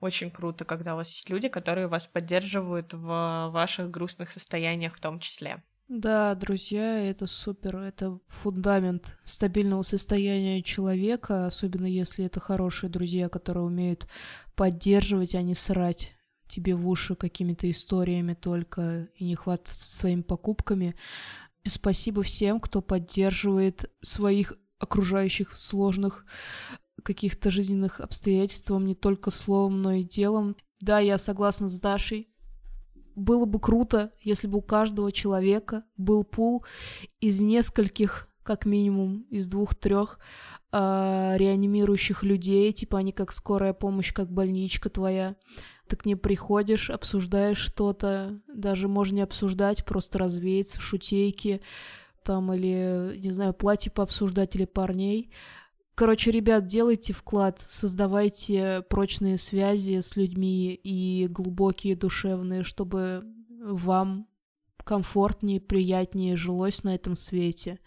очень 0.00 0.30
круто, 0.30 0.64
когда 0.64 0.94
у 0.94 0.96
вас 0.96 1.10
есть 1.10 1.28
люди, 1.28 1.48
которые 1.48 1.88
вас 1.88 2.06
поддерживают 2.06 2.94
в 2.94 3.50
ваших 3.52 3.90
грустных 3.90 4.30
состояниях 4.30 4.96
в 4.96 5.00
том 5.00 5.20
числе. 5.20 5.62
Да, 5.88 6.34
друзья, 6.34 6.98
это 6.98 7.26
супер, 7.26 7.76
это 7.76 8.18
фундамент 8.26 9.18
стабильного 9.22 9.82
состояния 9.82 10.62
человека, 10.62 11.46
особенно 11.46 11.84
если 11.84 12.24
это 12.24 12.40
хорошие 12.40 12.88
друзья, 12.88 13.28
которые 13.28 13.64
умеют 13.64 14.08
поддерживать, 14.56 15.34
а 15.34 15.42
не 15.42 15.54
срать 15.54 16.12
тебе 16.48 16.74
в 16.74 16.88
уши 16.88 17.16
какими-то 17.16 17.70
историями 17.70 18.32
только 18.32 19.08
и 19.14 19.24
не 19.24 19.34
хвататься 19.34 19.94
своими 19.94 20.22
покупками. 20.22 20.94
Спасибо 21.66 22.22
всем, 22.22 22.60
кто 22.60 22.80
поддерживает 22.80 23.90
своих 24.00 24.54
окружающих 24.78 25.52
в 25.52 25.58
сложных 25.58 26.24
каких-то 27.02 27.50
жизненных 27.50 28.00
обстоятельствах 28.00 28.82
не 28.82 28.94
только 28.94 29.30
словом, 29.30 29.82
но 29.82 29.92
и 29.92 30.02
делом. 30.02 30.56
Да, 30.80 30.98
я 30.98 31.18
согласна 31.18 31.68
с 31.68 31.78
Дашей, 31.78 32.28
было 33.14 33.44
бы 33.44 33.60
круто, 33.60 34.12
если 34.20 34.46
бы 34.46 34.58
у 34.58 34.62
каждого 34.62 35.12
человека 35.12 35.84
был 35.96 36.24
пул 36.24 36.64
из 37.20 37.40
нескольких, 37.40 38.28
как 38.42 38.66
минимум, 38.66 39.26
из 39.30 39.46
двух-трех 39.46 40.18
э, 40.72 41.34
реанимирующих 41.36 42.22
людей, 42.22 42.72
типа 42.72 42.98
они 42.98 43.12
как 43.12 43.32
скорая 43.32 43.72
помощь, 43.72 44.12
как 44.12 44.30
больничка 44.30 44.90
твоя. 44.90 45.36
Ты 45.88 45.96
к 45.96 46.04
ней 46.04 46.16
приходишь, 46.16 46.90
обсуждаешь 46.90 47.58
что-то, 47.58 48.40
даже 48.48 48.88
можно 48.88 49.16
не 49.16 49.22
обсуждать, 49.22 49.84
просто 49.84 50.18
развеяться, 50.18 50.80
шутейки, 50.80 51.60
там, 52.22 52.52
или, 52.52 53.16
не 53.18 53.30
знаю, 53.30 53.52
платье 53.52 53.92
пообсуждать 53.92 54.56
или 54.56 54.64
парней. 54.64 55.30
Короче, 55.94 56.32
ребят, 56.32 56.66
делайте 56.66 57.12
вклад, 57.12 57.64
создавайте 57.68 58.82
прочные 58.88 59.38
связи 59.38 60.00
с 60.00 60.16
людьми 60.16 60.74
и 60.74 61.28
глубокие 61.28 61.94
душевные, 61.94 62.64
чтобы 62.64 63.22
вам 63.60 64.26
комфортнее, 64.82 65.60
приятнее 65.60 66.36
жилось 66.36 66.82
на 66.82 66.96
этом 66.96 67.14
свете. 67.14 67.78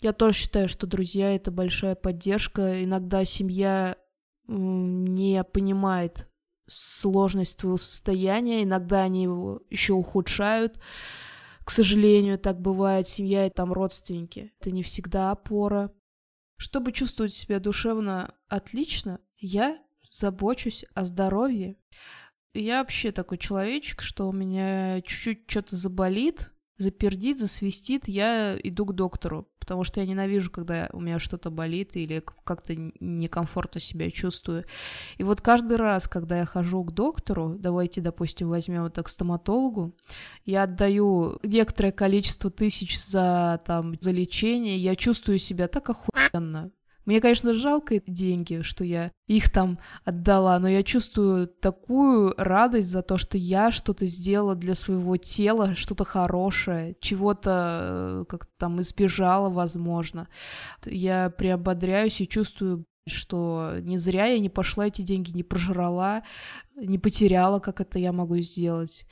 Я 0.00 0.12
тоже 0.12 0.38
считаю, 0.38 0.68
что 0.68 0.86
друзья— 0.86 1.34
это 1.36 1.50
большая 1.50 1.94
поддержка. 1.94 2.82
Иногда 2.82 3.24
семья 3.26 3.96
не 4.46 5.44
понимает 5.44 6.28
сложность 6.66 7.58
твоего 7.58 7.76
состояния, 7.76 8.62
иногда 8.62 9.02
они 9.02 9.24
его 9.24 9.62
еще 9.68 9.92
ухудшают. 9.92 10.80
К 11.64 11.70
сожалению, 11.70 12.38
так 12.38 12.60
бывает. 12.60 13.06
Семья— 13.06 13.46
это 13.46 13.56
там 13.56 13.72
родственники. 13.72 14.52
Это 14.60 14.70
не 14.70 14.82
всегда 14.82 15.30
опора. 15.30 15.92
Чтобы 16.56 16.92
чувствовать 16.92 17.34
себя 17.34 17.60
душевно 17.60 18.34
отлично, 18.48 19.20
я 19.38 19.82
забочусь 20.10 20.84
о 20.94 21.04
здоровье. 21.04 21.76
Я 22.52 22.78
вообще 22.78 23.10
такой 23.10 23.38
человечек, 23.38 24.00
что 24.00 24.28
у 24.28 24.32
меня 24.32 25.02
чуть-чуть 25.02 25.50
что-то 25.50 25.76
заболит, 25.76 26.53
запердит, 26.78 27.38
засвистит, 27.38 28.08
я 28.08 28.58
иду 28.62 28.86
к 28.86 28.94
доктору, 28.94 29.48
потому 29.58 29.84
что 29.84 30.00
я 30.00 30.06
ненавижу, 30.06 30.50
когда 30.50 30.88
у 30.92 31.00
меня 31.00 31.18
что-то 31.18 31.50
болит 31.50 31.96
или 31.96 32.22
как-то 32.44 32.74
некомфортно 33.00 33.80
себя 33.80 34.10
чувствую. 34.10 34.64
И 35.16 35.22
вот 35.22 35.40
каждый 35.40 35.76
раз, 35.76 36.08
когда 36.08 36.38
я 36.38 36.44
хожу 36.44 36.84
к 36.84 36.92
доктору, 36.92 37.56
давайте, 37.58 38.00
допустим, 38.00 38.48
возьмем 38.48 38.84
это 38.84 39.02
к 39.02 39.08
стоматологу, 39.08 39.94
я 40.44 40.64
отдаю 40.64 41.38
некоторое 41.42 41.92
количество 41.92 42.50
тысяч 42.50 43.00
за, 43.00 43.62
там, 43.66 43.94
за 44.00 44.10
лечение, 44.10 44.76
я 44.78 44.96
чувствую 44.96 45.38
себя 45.38 45.68
так 45.68 45.90
охуенно. 45.90 46.72
Мне, 47.06 47.20
конечно, 47.20 47.52
жалко 47.54 48.00
деньги, 48.06 48.62
что 48.62 48.84
я 48.84 49.12
их 49.26 49.52
там 49.52 49.78
отдала, 50.04 50.58
но 50.58 50.68
я 50.68 50.82
чувствую 50.82 51.48
такую 51.48 52.34
радость 52.36 52.88
за 52.88 53.02
то, 53.02 53.18
что 53.18 53.36
я 53.36 53.70
что-то 53.70 54.06
сделала 54.06 54.54
для 54.54 54.74
своего 54.74 55.16
тела, 55.16 55.74
что-то 55.74 56.04
хорошее, 56.04 56.96
чего-то 57.00 58.22
э, 58.22 58.24
как-то 58.28 58.50
там 58.58 58.80
избежала, 58.80 59.50
возможно. 59.50 60.28
Я 60.84 61.30
приободряюсь 61.30 62.20
и 62.20 62.28
чувствую 62.28 62.86
что 63.06 63.74
не 63.82 63.98
зря 63.98 64.26
я 64.26 64.38
не 64.38 64.48
пошла 64.48 64.86
эти 64.86 65.02
деньги, 65.02 65.30
не 65.30 65.42
прожрала, 65.42 66.22
не 66.74 66.98
потеряла, 66.98 67.60
как 67.60 67.82
это 67.82 67.98
я 67.98 68.12
могу 68.12 68.38
сделать. 68.38 69.06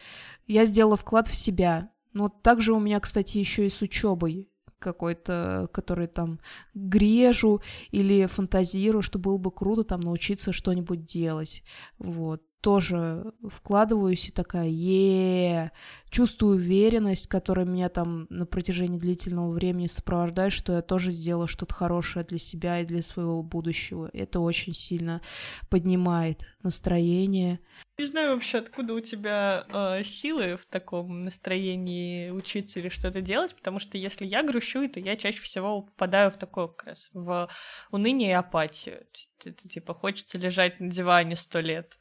Я 0.46 0.64
сделала 0.64 0.96
вклад 0.96 1.28
в 1.28 1.34
себя. 1.34 1.90
Но 2.14 2.28
также 2.28 2.72
у 2.72 2.80
меня, 2.80 3.00
кстати, 3.00 3.38
еще 3.38 3.66
и 3.66 3.70
с 3.70 3.80
учебой 3.80 4.51
какой-то, 4.82 5.68
который 5.72 6.06
там 6.06 6.40
грежу 6.74 7.62
или 7.90 8.26
фантазирую, 8.26 9.02
что 9.02 9.18
было 9.18 9.38
бы 9.38 9.50
круто 9.50 9.84
там 9.84 10.00
научиться 10.00 10.52
что-нибудь 10.52 11.06
делать. 11.06 11.62
Вот 11.98 12.42
тоже 12.62 13.32
вкладываюсь 13.50 14.28
и 14.28 14.32
такая, 14.32 14.68
е 14.68 15.72
чувствую 16.10 16.56
уверенность, 16.56 17.26
которая 17.26 17.66
меня 17.66 17.88
там 17.88 18.26
на 18.30 18.46
протяжении 18.46 18.98
длительного 18.98 19.50
времени 19.50 19.86
сопровождает, 19.86 20.52
что 20.52 20.74
я 20.74 20.82
тоже 20.82 21.10
сделала 21.10 21.48
что-то 21.48 21.74
хорошее 21.74 22.24
для 22.24 22.38
себя 22.38 22.80
и 22.80 22.84
для 22.84 23.02
своего 23.02 23.42
будущего. 23.42 24.08
Это 24.12 24.38
очень 24.40 24.74
сильно 24.74 25.22
поднимает 25.70 26.46
настроение. 26.62 27.60
Не 27.98 28.04
знаю 28.04 28.34
вообще, 28.34 28.58
откуда 28.58 28.94
у 28.94 29.00
тебя 29.00 29.64
э, 29.68 30.04
силы 30.04 30.56
в 30.56 30.66
таком 30.66 31.20
настроении 31.20 32.30
учиться 32.30 32.78
или 32.78 32.90
что-то 32.90 33.20
делать, 33.20 33.56
потому 33.56 33.78
что 33.80 33.98
если 33.98 34.24
я 34.24 34.42
грущу, 34.42 34.88
то 34.88 35.00
я 35.00 35.16
чаще 35.16 35.40
всего 35.40 35.86
впадаю 35.86 36.30
в 36.30 36.38
такое 36.38 36.68
как 36.68 36.86
раз, 36.86 37.08
в 37.12 37.48
уныние 37.90 38.30
и 38.30 38.34
апатию. 38.34 39.06
Это, 39.44 39.68
типа 39.68 39.94
хочется 39.94 40.38
лежать 40.38 40.78
на 40.78 40.88
диване 40.90 41.36
сто 41.36 41.60
лет. 41.60 41.98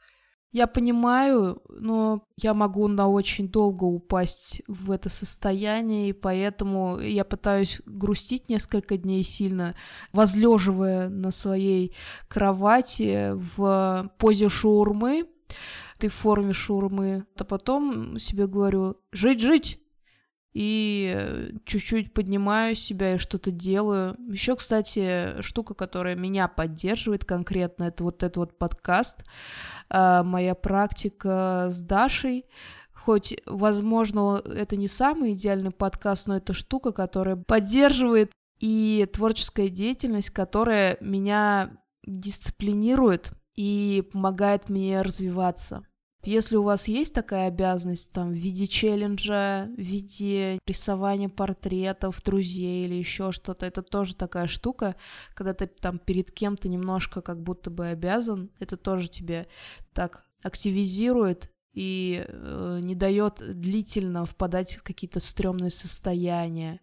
Я 0.52 0.66
понимаю, 0.66 1.62
но 1.70 2.24
я 2.36 2.52
могу 2.52 2.86
на 2.86 3.08
очень 3.08 3.48
долго 3.48 3.84
упасть 3.84 4.60
в 4.68 4.90
это 4.90 5.08
состояние, 5.08 6.10
и 6.10 6.12
поэтому 6.12 7.00
я 7.00 7.24
пытаюсь 7.24 7.80
грустить 7.86 8.50
несколько 8.50 8.98
дней 8.98 9.24
сильно, 9.24 9.74
возлеживая 10.12 11.08
на 11.08 11.30
своей 11.30 11.96
кровати 12.28 13.30
в 13.32 14.12
позе 14.18 14.50
шаурмы, 14.50 15.26
ты 15.98 16.08
в 16.08 16.14
форме 16.14 16.52
шаурмы, 16.52 17.24
а 17.38 17.44
потом 17.44 18.18
себе 18.18 18.46
говорю 18.46 18.96
«жить-жить», 19.10 19.81
и 20.52 21.52
чуть-чуть 21.64 22.12
поднимаю 22.12 22.74
себя 22.74 23.14
и 23.14 23.18
что-то 23.18 23.50
делаю. 23.50 24.16
Еще, 24.28 24.56
кстати, 24.56 25.40
штука, 25.40 25.74
которая 25.74 26.14
меня 26.14 26.48
поддерживает 26.48 27.24
конкретно, 27.24 27.84
это 27.84 28.04
вот 28.04 28.22
этот 28.22 28.36
вот 28.36 28.58
подкаст, 28.58 29.24
а, 29.88 30.22
моя 30.22 30.54
практика 30.54 31.68
с 31.70 31.80
Дашей. 31.82 32.44
Хоть, 32.92 33.34
возможно, 33.46 34.40
это 34.44 34.76
не 34.76 34.88
самый 34.88 35.32
идеальный 35.32 35.72
подкаст, 35.72 36.26
но 36.26 36.36
это 36.36 36.52
штука, 36.52 36.92
которая 36.92 37.36
поддерживает 37.36 38.30
и 38.60 39.08
творческая 39.12 39.68
деятельность, 39.68 40.30
которая 40.30 40.96
меня 41.00 41.78
дисциплинирует 42.06 43.32
и 43.56 44.08
помогает 44.12 44.68
мне 44.68 45.02
развиваться. 45.02 45.84
Если 46.24 46.54
у 46.54 46.62
вас 46.62 46.86
есть 46.86 47.12
такая 47.12 47.48
обязанность 47.48 48.12
там 48.12 48.30
в 48.30 48.36
виде 48.36 48.68
челленджа, 48.68 49.68
в 49.76 49.80
виде 49.80 50.60
рисования 50.66 51.28
портретов 51.28 52.22
друзей 52.22 52.84
или 52.84 52.94
еще 52.94 53.32
что-то, 53.32 53.66
это 53.66 53.82
тоже 53.82 54.14
такая 54.14 54.46
штука, 54.46 54.94
когда 55.34 55.52
ты 55.52 55.66
там 55.66 55.98
перед 55.98 56.30
кем-то 56.30 56.68
немножко 56.68 57.22
как 57.22 57.42
будто 57.42 57.70
бы 57.70 57.88
обязан, 57.88 58.52
это 58.60 58.76
тоже 58.76 59.08
тебе 59.08 59.48
так 59.94 60.28
активизирует 60.44 61.50
и 61.74 62.24
э, 62.26 62.78
не 62.82 62.94
дает 62.94 63.42
длительно 63.60 64.24
впадать 64.24 64.76
в 64.76 64.82
какие-то 64.84 65.18
стрёмные 65.18 65.70
состояния. 65.70 66.80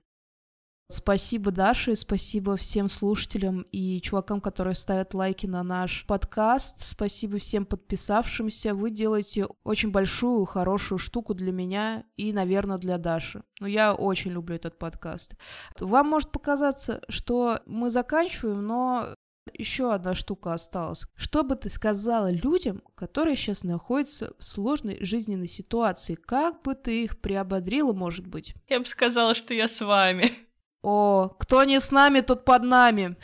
Спасибо 0.92 1.52
Даше, 1.52 1.96
спасибо 1.96 2.58
всем 2.58 2.88
слушателям 2.88 3.62
и 3.72 4.02
чувакам, 4.02 4.42
которые 4.42 4.74
ставят 4.74 5.14
лайки 5.14 5.46
на 5.46 5.62
наш 5.62 6.04
подкаст. 6.08 6.80
Спасибо 6.84 7.38
всем 7.38 7.68
подписавшимся. 7.68 8.74
Вы 8.74 8.90
делаете 8.90 9.48
очень 9.64 9.92
большую, 9.92 10.46
хорошую 10.46 10.98
штуку 10.98 11.36
для 11.36 11.52
меня 11.52 12.06
и, 12.18 12.34
наверное, 12.34 12.80
для 12.80 12.98
Даши. 12.98 13.44
Но 13.60 13.68
я 13.68 13.94
очень 13.94 14.32
люблю 14.32 14.56
этот 14.56 14.80
подкаст. 14.80 15.36
Вам 15.80 16.08
может 16.08 16.32
показаться, 16.32 17.02
что 17.08 17.60
мы 17.68 17.92
заканчиваем, 17.92 18.66
но 18.66 19.14
еще 19.54 19.94
одна 19.94 20.16
штука 20.16 20.54
осталась. 20.54 21.06
Что 21.16 21.44
бы 21.44 21.56
ты 21.56 21.70
сказала 21.70 22.32
людям, 22.32 22.82
которые 22.96 23.36
сейчас 23.36 23.64
находятся 23.64 24.34
в 24.40 24.44
сложной 24.44 24.98
жизненной 25.06 25.48
ситуации? 25.48 26.16
Как 26.16 26.64
бы 26.64 26.74
ты 26.74 27.04
их 27.04 27.22
приободрила, 27.22 27.94
может 27.94 28.26
быть? 28.26 28.56
Я 28.68 28.80
бы 28.80 28.86
сказала, 28.86 29.36
что 29.36 29.54
я 29.54 29.68
с 29.68 29.82
вами. 29.82 30.49
О, 30.82 31.30
кто 31.40 31.64
не 31.66 31.80
с 31.80 31.92
нами, 31.92 32.22
тот 32.22 32.46
под 32.46 32.64
нами. 32.64 33.18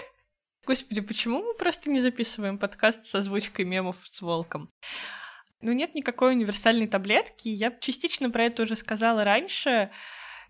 Господи, 0.66 1.00
почему 1.00 1.42
мы 1.42 1.54
просто 1.54 1.90
не 1.90 2.00
записываем 2.00 2.58
подкаст 2.58 3.06
с 3.06 3.14
озвучкой 3.14 3.64
мемов 3.64 3.96
с 4.08 4.20
волком? 4.20 4.68
Ну, 5.60 5.72
нет 5.72 5.94
никакой 5.94 6.32
универсальной 6.32 6.88
таблетки. 6.88 7.48
Я 7.48 7.70
частично 7.70 8.30
про 8.30 8.44
это 8.44 8.64
уже 8.64 8.76
сказала 8.76 9.24
раньше. 9.24 9.90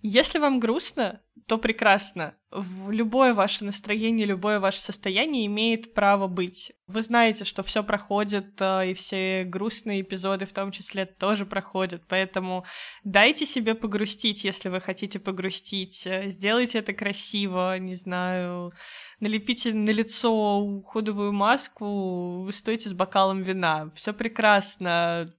Если 0.02 0.38
вам 0.38 0.60
грустно, 0.60 1.20
то 1.48 1.56
прекрасно. 1.56 2.34
В 2.50 2.90
любое 2.90 3.32
ваше 3.32 3.64
настроение, 3.64 4.26
любое 4.26 4.60
ваше 4.60 4.80
состояние 4.80 5.46
имеет 5.46 5.94
право 5.94 6.26
быть. 6.26 6.72
Вы 6.86 7.00
знаете, 7.02 7.44
что 7.44 7.62
все 7.62 7.82
проходит, 7.82 8.60
э, 8.60 8.90
и 8.90 8.94
все 8.94 9.44
грустные 9.44 10.02
эпизоды 10.02 10.44
в 10.44 10.52
том 10.52 10.72
числе 10.72 11.06
тоже 11.06 11.46
проходят, 11.46 12.02
поэтому 12.06 12.64
дайте 13.02 13.46
себе 13.46 13.74
погрустить, 13.74 14.44
если 14.44 14.68
вы 14.68 14.80
хотите 14.80 15.18
погрустить. 15.18 16.06
Э, 16.06 16.28
сделайте 16.28 16.78
это 16.78 16.92
красиво, 16.92 17.78
не 17.78 17.94
знаю, 17.94 18.72
налепите 19.20 19.72
на 19.72 19.90
лицо 19.90 20.58
уходовую 20.60 21.32
маску, 21.32 22.42
вы 22.44 22.52
стоите 22.52 22.90
с 22.90 22.92
бокалом 22.92 23.42
вина. 23.42 23.90
Все 23.94 24.12
прекрасно. 24.12 25.34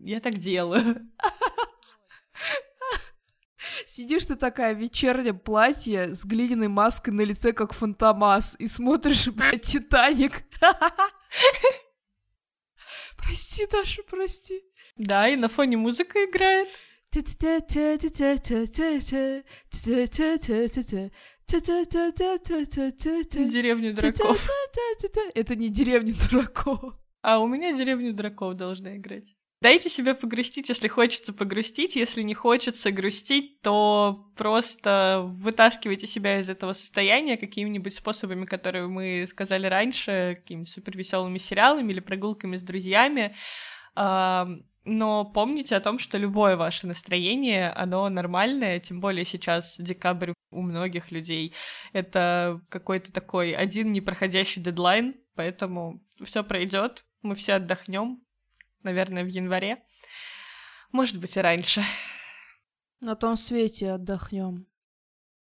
Я 0.00 0.20
так 0.20 0.38
делаю. 0.38 1.00
Сидишь 3.86 4.24
ты 4.24 4.36
такая 4.36 4.74
в 4.74 4.78
вечернем 4.78 5.38
платье 5.38 6.14
с 6.14 6.24
глиняной 6.24 6.68
маской 6.68 7.10
на 7.10 7.22
лице, 7.22 7.52
как 7.52 7.72
фантомас, 7.74 8.56
и 8.58 8.66
смотришь, 8.66 9.28
блядь, 9.32 9.62
Титаник. 9.62 10.44
Прости, 13.16 13.66
Даша, 13.66 14.02
прости. 14.02 14.62
Да, 14.96 15.28
и 15.28 15.36
на 15.36 15.48
фоне 15.48 15.76
музыка 15.76 16.24
играет. 16.24 16.68
Деревня 23.48 23.94
дураков. 23.94 24.50
Это 25.34 25.56
не 25.56 25.68
деревня 25.68 26.12
дураков. 26.12 26.94
А 27.22 27.38
у 27.38 27.46
меня 27.46 27.72
деревню 27.72 28.12
дураков 28.12 28.54
должна 28.54 28.96
играть. 28.96 29.34
Дайте 29.64 29.88
себе 29.88 30.14
погрустить, 30.14 30.68
если 30.68 30.88
хочется 30.88 31.32
погрустить. 31.32 31.96
Если 31.96 32.20
не 32.20 32.34
хочется 32.34 32.92
грустить, 32.92 33.62
то 33.62 34.30
просто 34.36 35.22
вытаскивайте 35.24 36.06
себя 36.06 36.38
из 36.38 36.50
этого 36.50 36.74
состояния 36.74 37.38
какими-нибудь 37.38 37.94
способами, 37.94 38.44
которые 38.44 38.88
мы 38.88 39.26
сказали 39.26 39.66
раньше, 39.66 40.36
какими-нибудь 40.42 40.68
супервеселыми 40.68 41.38
сериалами 41.38 41.92
или 41.92 42.00
прогулками 42.00 42.58
с 42.58 42.62
друзьями. 42.62 43.34
Но 43.96 45.24
помните 45.32 45.76
о 45.76 45.80
том, 45.80 45.98
что 45.98 46.18
любое 46.18 46.56
ваше 46.58 46.86
настроение, 46.86 47.70
оно 47.70 48.06
нормальное, 48.10 48.80
тем 48.80 49.00
более 49.00 49.24
сейчас 49.24 49.76
декабрь 49.78 50.34
у 50.50 50.60
многих 50.60 51.10
людей. 51.10 51.54
Это 51.94 52.60
какой-то 52.68 53.14
такой 53.14 53.52
один 53.52 53.92
непроходящий 53.92 54.60
дедлайн, 54.60 55.14
поэтому 55.34 56.02
все 56.22 56.44
пройдет, 56.44 57.06
мы 57.22 57.34
все 57.34 57.54
отдохнем, 57.54 58.23
наверное, 58.84 59.24
в 59.24 59.28
январе. 59.28 59.82
Может 60.92 61.18
быть, 61.18 61.36
и 61.36 61.40
раньше. 61.40 61.82
На 63.00 63.16
том 63.16 63.36
свете 63.36 63.92
отдохнем. 63.92 64.66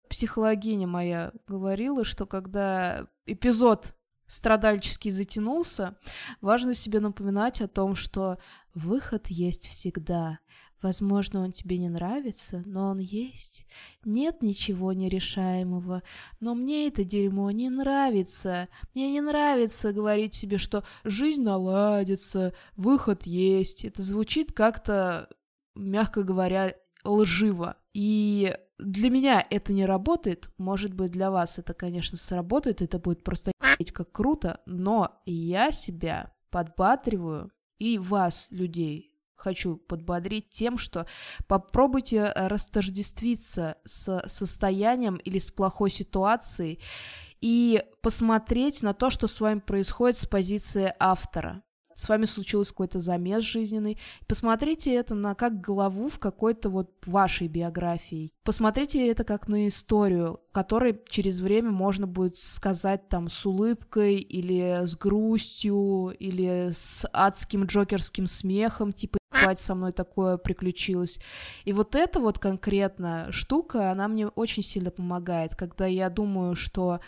Психологиня 0.09 0.87
моя 0.87 1.31
говорила, 1.47 2.03
что 2.03 2.25
когда 2.25 3.07
эпизод 3.25 3.95
страдальческий 4.25 5.11
затянулся, 5.11 5.97
важно 6.41 6.73
себе 6.73 6.99
напоминать 6.99 7.61
о 7.61 7.67
том, 7.67 7.95
что 7.95 8.39
выход 8.73 9.27
есть 9.27 9.67
всегда. 9.67 10.39
Возможно, 10.81 11.41
он 11.41 11.51
тебе 11.51 11.79
не 11.79 11.89
нравится, 11.89 12.61
но 12.65 12.89
он 12.89 12.99
есть. 12.99 13.65
Нет 14.05 14.43
ничего 14.43 14.93
нерешаемого. 14.93 16.03
Но 16.39 16.53
мне 16.53 16.87
это 16.87 17.03
дерьмо 17.03 17.49
не 17.51 17.69
нравится. 17.69 18.69
Мне 18.93 19.11
не 19.11 19.21
нравится 19.21 19.91
говорить 19.91 20.35
себе, 20.35 20.57
что 20.59 20.83
жизнь 21.03 21.41
наладится, 21.41 22.53
выход 22.75 23.25
есть. 23.25 23.85
Это 23.85 24.03
звучит 24.03 24.51
как-то, 24.51 25.29
мягко 25.75 26.21
говоря, 26.23 26.75
лживо. 27.03 27.77
И 27.93 28.55
для 28.77 29.09
меня 29.09 29.45
это 29.49 29.73
не 29.73 29.85
работает. 29.85 30.51
Может 30.59 30.93
быть, 30.93 31.11
для 31.11 31.31
вас 31.31 31.57
это, 31.57 31.73
конечно, 31.73 32.19
сработает. 32.19 32.83
Это 32.83 32.99
будет 32.99 33.23
просто 33.23 33.51
как 33.93 34.11
круто. 34.11 34.61
Но 34.67 35.21
я 35.25 35.71
себя 35.71 36.33
подбатриваю 36.51 37.51
и 37.79 37.97
вас, 37.97 38.47
людей, 38.51 39.16
хочу 39.37 39.77
подбодрить 39.77 40.49
тем, 40.49 40.77
что 40.77 41.05
попробуйте 41.47 42.17
э, 42.17 42.47
растождествиться 42.47 43.77
с 43.85 44.23
состоянием 44.27 45.15
или 45.17 45.39
с 45.39 45.51
плохой 45.51 45.91
ситуацией 45.91 46.79
и 47.39 47.83
посмотреть 48.01 48.81
на 48.81 48.93
то, 48.93 49.09
что 49.09 49.27
с 49.27 49.39
вами 49.39 49.59
происходит 49.59 50.17
с 50.17 50.25
позиции 50.25 50.93
автора 50.99 51.63
с 51.97 52.07
вами 52.07 52.25
случился 52.25 52.71
какой-то 52.71 52.99
замес 52.99 53.43
жизненный. 53.43 53.97
Посмотрите 54.27 54.93
это 54.93 55.15
на 55.15 55.33
как 55.33 55.59
главу 55.61 56.09
в 56.09 56.19
какой-то 56.19 56.69
вот 56.69 56.91
вашей 57.05 57.47
биографии. 57.47 58.29
Посмотрите 58.43 59.07
это 59.07 59.23
как 59.23 59.47
на 59.47 59.67
историю, 59.67 60.39
которой 60.51 61.01
через 61.09 61.39
время 61.39 61.71
можно 61.71 62.05
будет 62.05 62.37
сказать 62.37 63.09
там 63.09 63.29
с 63.29 63.45
улыбкой 63.45 64.17
или 64.17 64.85
с 64.85 64.95
грустью 64.95 66.09
или 66.19 66.69
с 66.71 67.03
адским 67.11 67.65
джокерским 67.65 68.27
смехом, 68.27 68.93
типа 68.93 69.16
ебать, 69.47 69.59
со 69.59 69.75
мной 69.75 69.91
такое 69.91 70.37
приключилось. 70.37 71.19
И 71.65 71.73
вот 71.73 71.95
эта 71.95 72.19
вот 72.19 72.39
конкретно 72.39 73.31
штука, 73.31 73.91
она 73.91 74.07
мне 74.07 74.27
очень 74.27 74.63
сильно 74.63 74.91
помогает, 74.91 75.55
когда 75.55 75.85
я 75.85 76.09
думаю, 76.09 76.55
что 76.55 76.99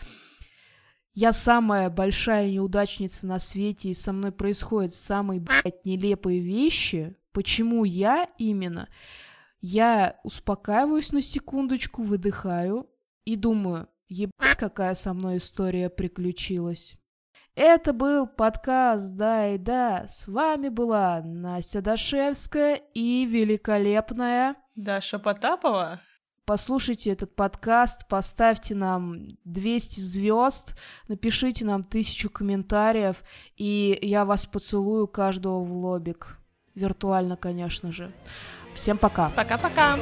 я 1.13 1.33
самая 1.33 1.89
большая 1.89 2.49
неудачница 2.51 3.27
на 3.27 3.39
свете, 3.39 3.89
и 3.89 3.93
со 3.93 4.13
мной 4.13 4.31
происходят 4.31 4.93
самые, 4.93 5.41
блядь, 5.41 5.85
нелепые 5.85 6.39
вещи. 6.39 7.15
Почему 7.31 7.83
я 7.83 8.29
именно? 8.37 8.87
Я 9.61 10.19
успокаиваюсь 10.23 11.11
на 11.11 11.21
секундочку, 11.21 12.03
выдыхаю 12.03 12.89
и 13.25 13.35
думаю, 13.35 13.89
ебать, 14.07 14.57
какая 14.57 14.95
со 14.95 15.13
мной 15.13 15.37
история 15.37 15.89
приключилась. 15.89 16.98
Это 17.61 17.91
был 17.91 18.25
подкаст 18.25 19.17
«Да 19.17 19.49
и 19.49 19.57
да». 19.57 20.05
С 20.07 20.27
вами 20.27 20.69
была 20.69 21.21
Настя 21.21 21.81
Дашевская 21.81 22.75
и 22.93 23.25
великолепная... 23.25 24.55
Даша 24.77 25.19
Потапова 25.19 25.99
послушайте 26.45 27.11
этот 27.11 27.35
подкаст, 27.35 28.07
поставьте 28.07 28.75
нам 28.75 29.37
200 29.43 29.99
звезд, 29.99 30.75
напишите 31.09 31.65
нам 31.65 31.83
тысячу 31.83 32.29
комментариев, 32.29 33.17
и 33.55 33.99
я 34.01 34.23
вас 34.25 34.47
поцелую 34.47 35.07
каждого 35.07 35.59
в 35.59 35.71
лобик. 35.71 36.39
Виртуально, 36.73 37.35
конечно 37.35 37.91
же. 37.91 38.11
Всем 38.73 38.97
пока. 38.97 39.29
Пока-пока. 39.35 39.99